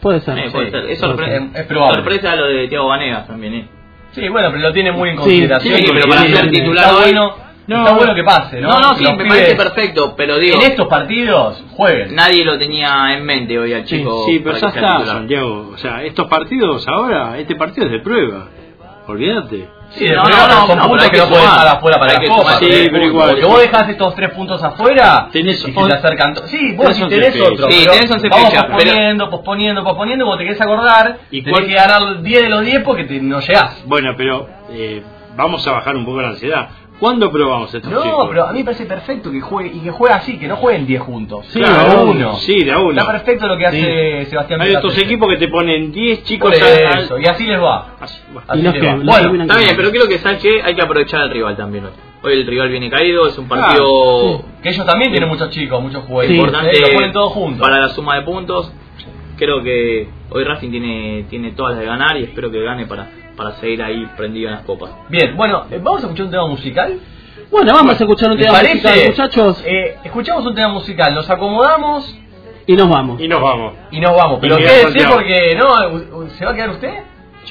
[0.01, 0.37] Puede ser.
[0.39, 0.85] Eh, puede Sí, ser.
[0.89, 1.49] Es, puede sorpre-.
[1.59, 1.95] Es probable.
[1.95, 3.67] sorpresa lo de Thiago Vanegas también, ¿eh?
[4.13, 5.75] Sí, bueno, pero lo tiene muy en consideración.
[5.77, 7.35] sí, pero para está ser titular está bueno,
[7.67, 7.79] No.
[7.79, 8.69] está bueno que pase, ¿no?
[8.69, 12.13] No, no, sí, Los me parece perfecto, pero digo, En estos partidos jueguen.
[12.15, 14.25] nadie lo tenía en mente hoy al chico.
[14.27, 15.05] Sí, pero ya está, titular.
[15.17, 15.71] Santiago.
[15.73, 18.47] O sea, estos partidos ahora, este partido es de prueba.
[19.07, 19.69] Olvídate.
[19.89, 21.59] Sí, No, no, no, no, son no, puntos que que no puedes sumar.
[21.61, 22.27] dejar afuera para que
[22.91, 23.29] pero igual.
[23.29, 26.35] Porque vos dejás estos tres puntos afuera Tenés y se te acercan.
[26.45, 27.69] Sí, vos tenés si tenés otro.
[27.69, 31.75] Sí, tenés fechas, posponiendo, posponiendo, posponiendo, vos te querés acordar ¿Y y tenés cuál- que
[31.75, 33.83] ganar 10 de los 10 porque te, no llegás.
[33.85, 35.03] Bueno, pero eh,
[35.35, 36.69] vamos a bajar un poco la ansiedad.
[36.99, 38.25] ¿Cuándo probamos estos No, chicos?
[38.29, 40.85] pero a mí me parece perfecto que juegue y que juegue así, que no jueguen
[40.85, 41.45] 10 juntos.
[41.49, 42.33] Sí, Claro, de a uno.
[42.35, 42.91] Sí, de a uno.
[42.91, 45.01] Está perfecto lo que hace Sebastián Hay Picasso.
[45.01, 47.95] equipos que te ponen 10 chicos Por al- eso, y así les va.
[47.99, 48.47] Así, bueno.
[48.55, 48.95] Les que- va.
[48.95, 51.91] Bueno, Está bien, pero creo que sabes que hay que aprovechar al rival también hoy.
[52.25, 56.01] Hoy el rival viene caído, es un partido que ellos también tienen muchos chicos, muchos
[56.03, 56.07] Sí.
[56.07, 56.31] jugadores.
[56.37, 57.59] importante Lo ponen todos juntos.
[57.61, 58.71] para la suma de puntos.
[59.35, 63.09] Creo que hoy Racing tiene, tiene todas las de ganar y espero que gane para,
[63.35, 64.91] para seguir ahí prendido en las copas.
[65.09, 66.99] Bien, bueno, eh, vamos a escuchar un tema musical.
[67.51, 68.75] Bueno, vamos a escuchar un ¿Les tema parece?
[68.75, 72.17] musical, muchachos, Eh, escuchamos un tema musical, nos acomodamos
[72.65, 73.19] y nos vamos.
[73.21, 73.73] Y nos vamos.
[73.91, 74.39] y nos vamos.
[74.41, 76.93] Pero quédese porque no, ¿se va a quedar usted?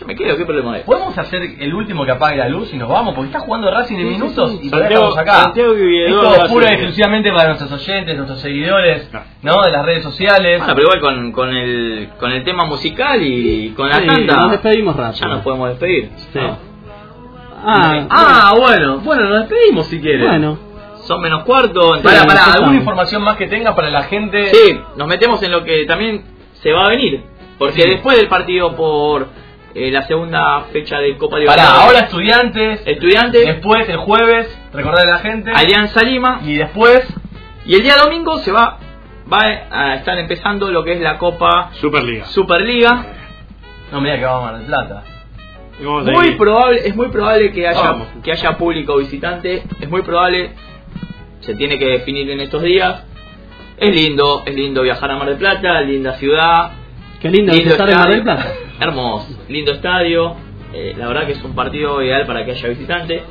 [0.02, 0.82] Yo me quedo, ¿qué problema hay?
[0.82, 3.14] ¿Podemos hacer el último que apague la luz y nos vamos?
[3.14, 4.58] Porque está jugando Racing en Sí, minutos sí.
[4.64, 5.42] y todavía Santiago- estamos acá.
[5.44, 9.10] Santiago Esto es pura y exclusivamente para nuestros oyentes, nuestros seguidores.
[9.42, 9.62] ¿no?
[9.62, 10.58] De las redes sociales.
[10.58, 14.36] Bueno, pero igual con, con, el, con el tema musical y con la Sí, tanda,
[14.36, 15.20] nos despedimos rápido.
[15.20, 16.10] ya nos podemos despedir.
[16.32, 16.38] Sí.
[16.40, 16.58] ¿no?
[17.64, 20.26] Ah, Ah, bueno, bueno, nos despedimos si quieren.
[20.26, 20.58] bueno.
[21.04, 21.80] Son menos cuarto.
[21.80, 22.74] Para, entonces- para, ¿alguna estamos.
[22.74, 24.46] información más que tenga para la gente?
[24.54, 26.24] Sí, nos metemos en lo que también
[26.54, 27.22] se va a venir.
[27.58, 27.90] Porque Sí.
[27.90, 29.26] después del partido por
[29.74, 35.06] eh, la segunda fecha de Copa Para, Libertadores, ahora estudiantes, estudiantes, después el jueves, recordar
[35.06, 35.50] a la gente.
[35.54, 37.06] Alianza Lima, Y después,
[37.64, 38.78] y el día domingo se va,
[39.32, 42.26] va a estar empezando lo que es la Copa Superliga.
[42.26, 43.06] Superliga.
[43.90, 45.04] no me diga que vamos a Mar del Plata.
[45.80, 48.08] Muy probable, es muy probable que haya, Vamos.
[48.22, 50.50] que haya público visitante, es muy probable,
[51.40, 53.04] se tiene que definir en estos días.
[53.78, 56.72] Es lindo, es lindo viajar a Mar del Plata, linda ciudad,
[57.20, 58.52] Qué lindo es estar en Mar del Plata.
[58.82, 60.34] Hermoso, lindo estadio.
[60.74, 63.22] eh, la verdad que es un partido ideal para que haya visitante.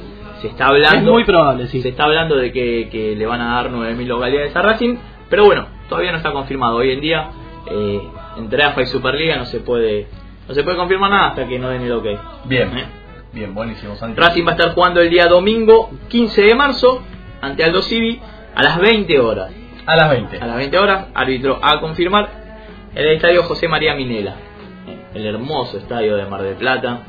[0.42, 0.98] Se está hablando.
[0.98, 1.82] Es muy probable, sí.
[1.82, 4.96] Se está hablando de que, que le van a dar 9.000 localidades a Racing.
[5.30, 6.78] Pero bueno, todavía no está confirmado.
[6.78, 7.30] Hoy en día,
[7.70, 8.02] eh,
[8.38, 10.08] entre AFA y Superliga no se puede
[10.48, 12.06] no se puede confirmar nada hasta que no den el ok.
[12.46, 12.86] Bien, Eh.
[13.34, 14.20] bien, buenísimo, Santi.
[14.20, 17.02] Racing va a estar jugando el día domingo 15 de marzo
[17.42, 18.20] ante Aldo Civi
[18.56, 19.52] a las 20 horas.
[19.86, 20.38] A las 20.
[20.40, 22.30] A las 20 horas, árbitro a confirmar
[22.94, 24.36] en el estadio José María Minela.
[25.14, 27.04] Eh, El hermoso estadio de Mar del Plata.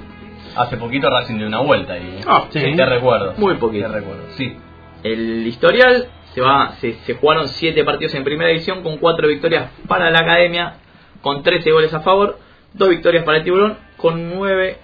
[0.56, 2.74] Hace poquito Racing dio una vuelta y Ah, sí.
[2.76, 3.34] te recuerdo.
[3.38, 3.86] Muy poquito.
[3.86, 4.54] Te recuerdo, sí.
[5.02, 9.70] El historial se va se, se jugaron 7 partidos en primera división con 4 victorias
[9.88, 10.74] para la academia,
[11.22, 12.38] con 13 goles a favor,
[12.74, 14.78] 2 victorias para el tiburón, con 9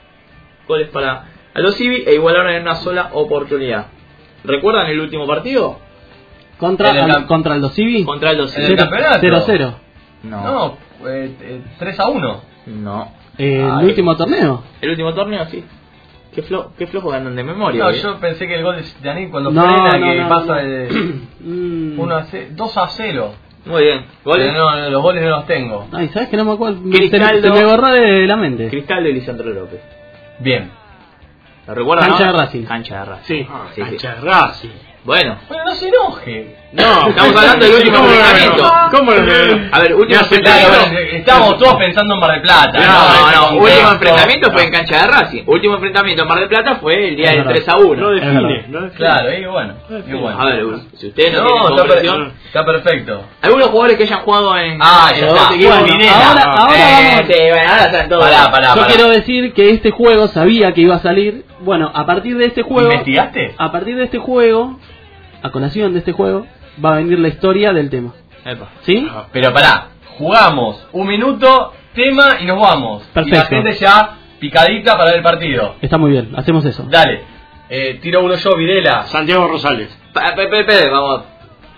[0.66, 3.87] goles para Aldo Civi e igualaron en una sola oportunidad.
[4.45, 5.79] ¿Recuerdan el último partido?
[6.59, 8.05] Contra, el al- contra el Civi.
[8.05, 8.66] Contra Aldo ¿En Civi.
[8.66, 9.21] el campeonato?
[9.21, 9.75] 0-0.
[10.25, 10.43] No.
[10.45, 12.41] No, eh, eh, 3 a 1.
[12.69, 13.12] No.
[13.39, 14.62] Eh, el último torneo.
[14.81, 15.64] El último torneo, sí.
[16.35, 17.83] Qué, flo, qué flojo andan de memoria.
[17.85, 18.01] No, eh.
[18.03, 20.69] yo pensé que el gol de Yannick cuando No, frena no, que no, pasa no.
[20.69, 20.89] de
[21.41, 21.99] Mm.
[21.99, 23.35] 1 a 0, 2 a 0.
[23.66, 24.05] Muy bien.
[24.25, 24.53] ¿Goles?
[24.53, 25.87] No, no, los goles no los tengo.
[25.93, 26.81] Ay, ¿sabes que no me acuerdo?
[26.83, 27.43] Se, Cristaldo.
[27.55, 28.69] se me borró de la mente.
[28.69, 29.81] Cristal de Lisandro López.
[30.41, 30.71] Bien.
[31.66, 32.09] ¿Lo recuerdan?
[32.11, 32.33] Cancha no?
[32.33, 32.62] de Racing.
[32.64, 33.35] Cancha de Racing.
[33.43, 33.47] Sí.
[33.51, 33.91] Ah, Sí, sí.
[33.91, 34.69] cancha de Racing.
[35.05, 36.57] Bueno, Bueno, no se enoje.
[36.71, 38.73] No, estamos hablando del último ¿Cómo lo enfrentamiento.
[38.91, 39.69] ¿Cómo lo veo?
[39.73, 40.71] A ver, último enfrentamiento.
[40.71, 42.79] bueno, estábamos todos pensando en Mar del Plata.
[42.79, 43.31] No, no,
[43.64, 45.43] ese último enfrentamiento fue en cancha de Racing.
[45.47, 47.51] Último enfrentamiento en Mar del Plata fue el día del verdad.
[47.53, 47.95] 3 a 1.
[48.03, 48.91] No define, no define.
[48.97, 49.75] Claro, y bueno.
[50.07, 50.39] Y bueno.
[50.41, 50.64] A ver,
[50.97, 53.25] si ustedes no, No, tienen está, per- comprensión, está perfecto.
[53.41, 55.49] algunos jugadores que hayan jugado en, Ah, ya está.
[55.49, 58.25] ahora- ahora Eh, vamos- sí, bueno, ahora están todos.
[58.25, 58.87] Pará, pará, Yo pará.
[58.95, 61.45] quiero decir que este juego sabía que iba a salir.
[61.61, 62.91] Bueno, a partir de este juego.
[62.93, 63.55] ¿Investigaste?
[63.57, 64.79] A partir de este juego
[65.43, 66.47] a colación de este juego,
[66.85, 68.14] va a venir la historia del tema.
[68.45, 68.68] Epa.
[68.83, 69.07] ¿Sí?
[69.33, 73.03] Pero pará, jugamos un minuto, tema y nos vamos.
[73.03, 73.49] Y la Perfecto.
[73.49, 75.74] gente ya picadita para ver el partido.
[75.81, 76.85] Está muy bien, hacemos eso.
[76.89, 77.22] Dale,
[77.68, 79.05] eh, tiro uno yo, Videla.
[79.07, 79.97] Santiago Rosales.
[80.12, 81.22] Pa- pe- pe- pe- vamos.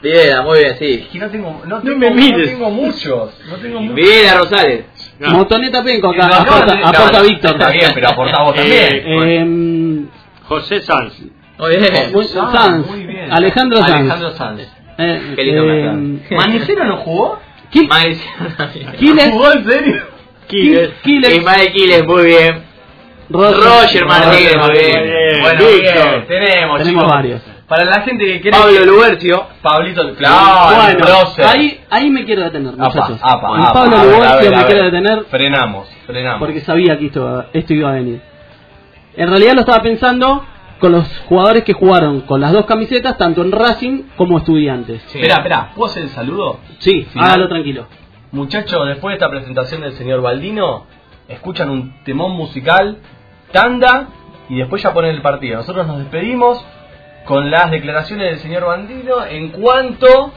[0.03, 1.01] Videla, muy bien, sí.
[1.05, 2.51] Es que no tengo, no No tengo, me no mires.
[2.51, 3.39] tengo muchos.
[3.49, 3.97] No tengo muchos.
[3.97, 4.85] Videla Rosales.
[5.19, 5.31] No.
[5.33, 7.51] Motoneta Penco acá, aporta, no, aporta no, Víctor.
[7.53, 9.03] Está bien, pero aportá vos también.
[9.05, 10.07] Eh,
[10.47, 11.21] José Sanz.
[11.59, 12.15] Muy bien.
[12.41, 13.31] Ah, Sanz, muy bien.
[13.31, 13.91] Alejandro Sanz.
[14.01, 14.77] Alejandro Sanz.
[15.01, 16.21] Eh, Qué lindo eh.
[16.37, 17.39] ¿Manicero no jugó?
[17.73, 17.89] Qui-.
[18.99, 20.03] Quiles, ¿Jugó en serio?
[20.49, 22.63] Qui- Quiles, Ismael Quiles, muy bien.
[23.29, 25.03] Roger, Roger Martínez, muy bien.
[25.05, 25.41] bien.
[25.41, 27.07] Bueno, bien, tenemos, Tenemos chicos.
[27.07, 27.43] varios.
[27.69, 28.59] Para la gente que quiere...
[28.59, 29.47] Pablo Lubercio.
[29.63, 31.07] Pablito, claro, Bueno,
[31.49, 33.19] ahí, ahí me quiero detener, Apa, muchachos.
[33.23, 36.41] apa, En apa, Pablo a me quiero detener Frenamos, frenamos.
[36.41, 38.21] porque sabía que esto, esto iba a venir.
[39.17, 40.45] En realidad lo estaba pensando
[40.81, 45.05] con los jugadores que jugaron con las dos camisetas, tanto en Racing como estudiantes.
[45.07, 46.59] Espera, espera, ¿puedo hacer el saludo?
[46.79, 47.29] Sí, Final.
[47.29, 47.87] hágalo tranquilo.
[48.33, 50.87] Muchachos, después de esta presentación del señor Baldino,
[51.29, 52.99] escuchan un temón musical,
[53.53, 54.09] tanda,
[54.49, 55.59] y después ya ponen el partido.
[55.59, 56.65] Nosotros nos despedimos
[57.25, 60.33] con las declaraciones del señor Baldino en cuanto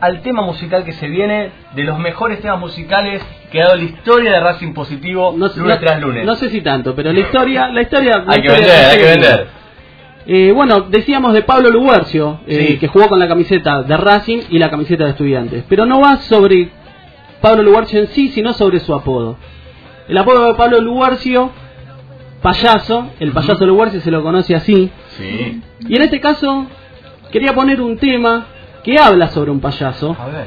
[0.00, 3.84] al tema musical que se viene, de los mejores temas musicales que ha dado la
[3.84, 6.24] historia de Racing Positivo No, sé- lunes no- tras lunes.
[6.24, 9.04] no sé si tanto, pero la historia, la historia, la hay que vender, hay que
[9.04, 9.46] vender.
[10.26, 12.78] Eh, bueno, decíamos de Pablo Luguercio, eh, Sí.
[12.78, 15.64] que jugó con la camiseta de Racing y la camiseta de Estudiantes.
[15.68, 16.68] Pero no va sobre
[17.40, 19.36] Pablo Luguercio en sí, sino sobre su apodo.
[20.06, 21.50] El apodo de Pablo Luguercio,
[22.42, 24.90] payaso, el payaso Luguercio se lo conoce así.
[25.16, 25.60] Sí.
[25.88, 26.66] Y en este caso,
[27.32, 28.46] quería poner un tema
[28.88, 30.16] que habla sobre un payaso.
[30.18, 30.46] A ver.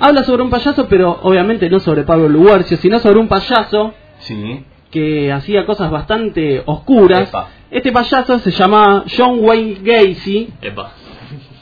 [0.00, 4.64] Habla sobre un payaso, pero obviamente no sobre Pablo Luguercio, sino sobre un payaso Sí.
[4.90, 7.28] que hacía cosas bastante oscuras.
[7.28, 7.48] Epa.
[7.70, 10.48] Este payaso se llamaba John Wayne Gacy.
[10.62, 10.90] Epa.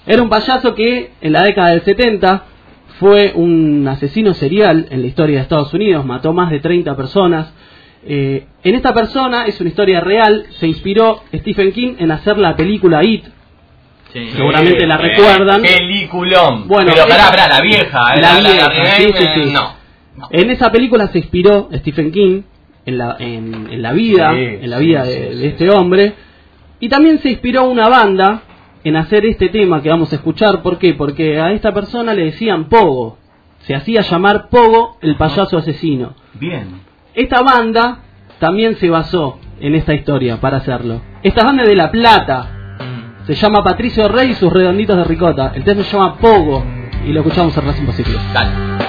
[0.07, 2.45] Era un payaso que en la década del 70
[2.99, 7.53] fue un asesino serial en la historia de Estados Unidos, mató más de 30 personas.
[8.07, 12.57] Eh, en esta persona, es una historia real, se inspiró Stephen King en hacer la
[12.57, 13.25] película It.
[14.15, 14.31] Sí.
[14.33, 15.61] Seguramente la recuerdan.
[15.63, 16.67] Peliculón.
[16.69, 18.01] Bueno, pero pará, esa- pará, la vieja.
[18.15, 19.51] eh, La la, vieja, sí, eh.
[19.53, 19.75] No.
[20.17, 20.29] no.
[20.31, 22.43] En esa película se inspiró Stephen King
[22.87, 26.15] en la, en, en la vida, en la vida de, de este hombre.
[26.81, 28.43] Y también se inspiró una banda
[28.85, 30.63] en hacer este tema que vamos a escuchar.
[30.63, 30.95] ¿Por qué?
[30.95, 33.19] Porque a esta persona le decían Pogo.
[33.61, 36.15] Se hacía llamar Pogo el payaso asesino.
[36.35, 36.83] Bien.
[37.15, 38.01] Esta banda
[38.39, 41.01] también se basó en esta historia para hacerlo.
[41.23, 42.54] Esta banda es de La Plata.
[43.27, 45.53] Se llama Patricio Rey y sus redonditos de ricota.
[45.55, 46.63] El tema se llama Pogo.
[47.07, 48.19] Y lo escuchamos en Racing Positivo.
[48.33, 48.84] Dale.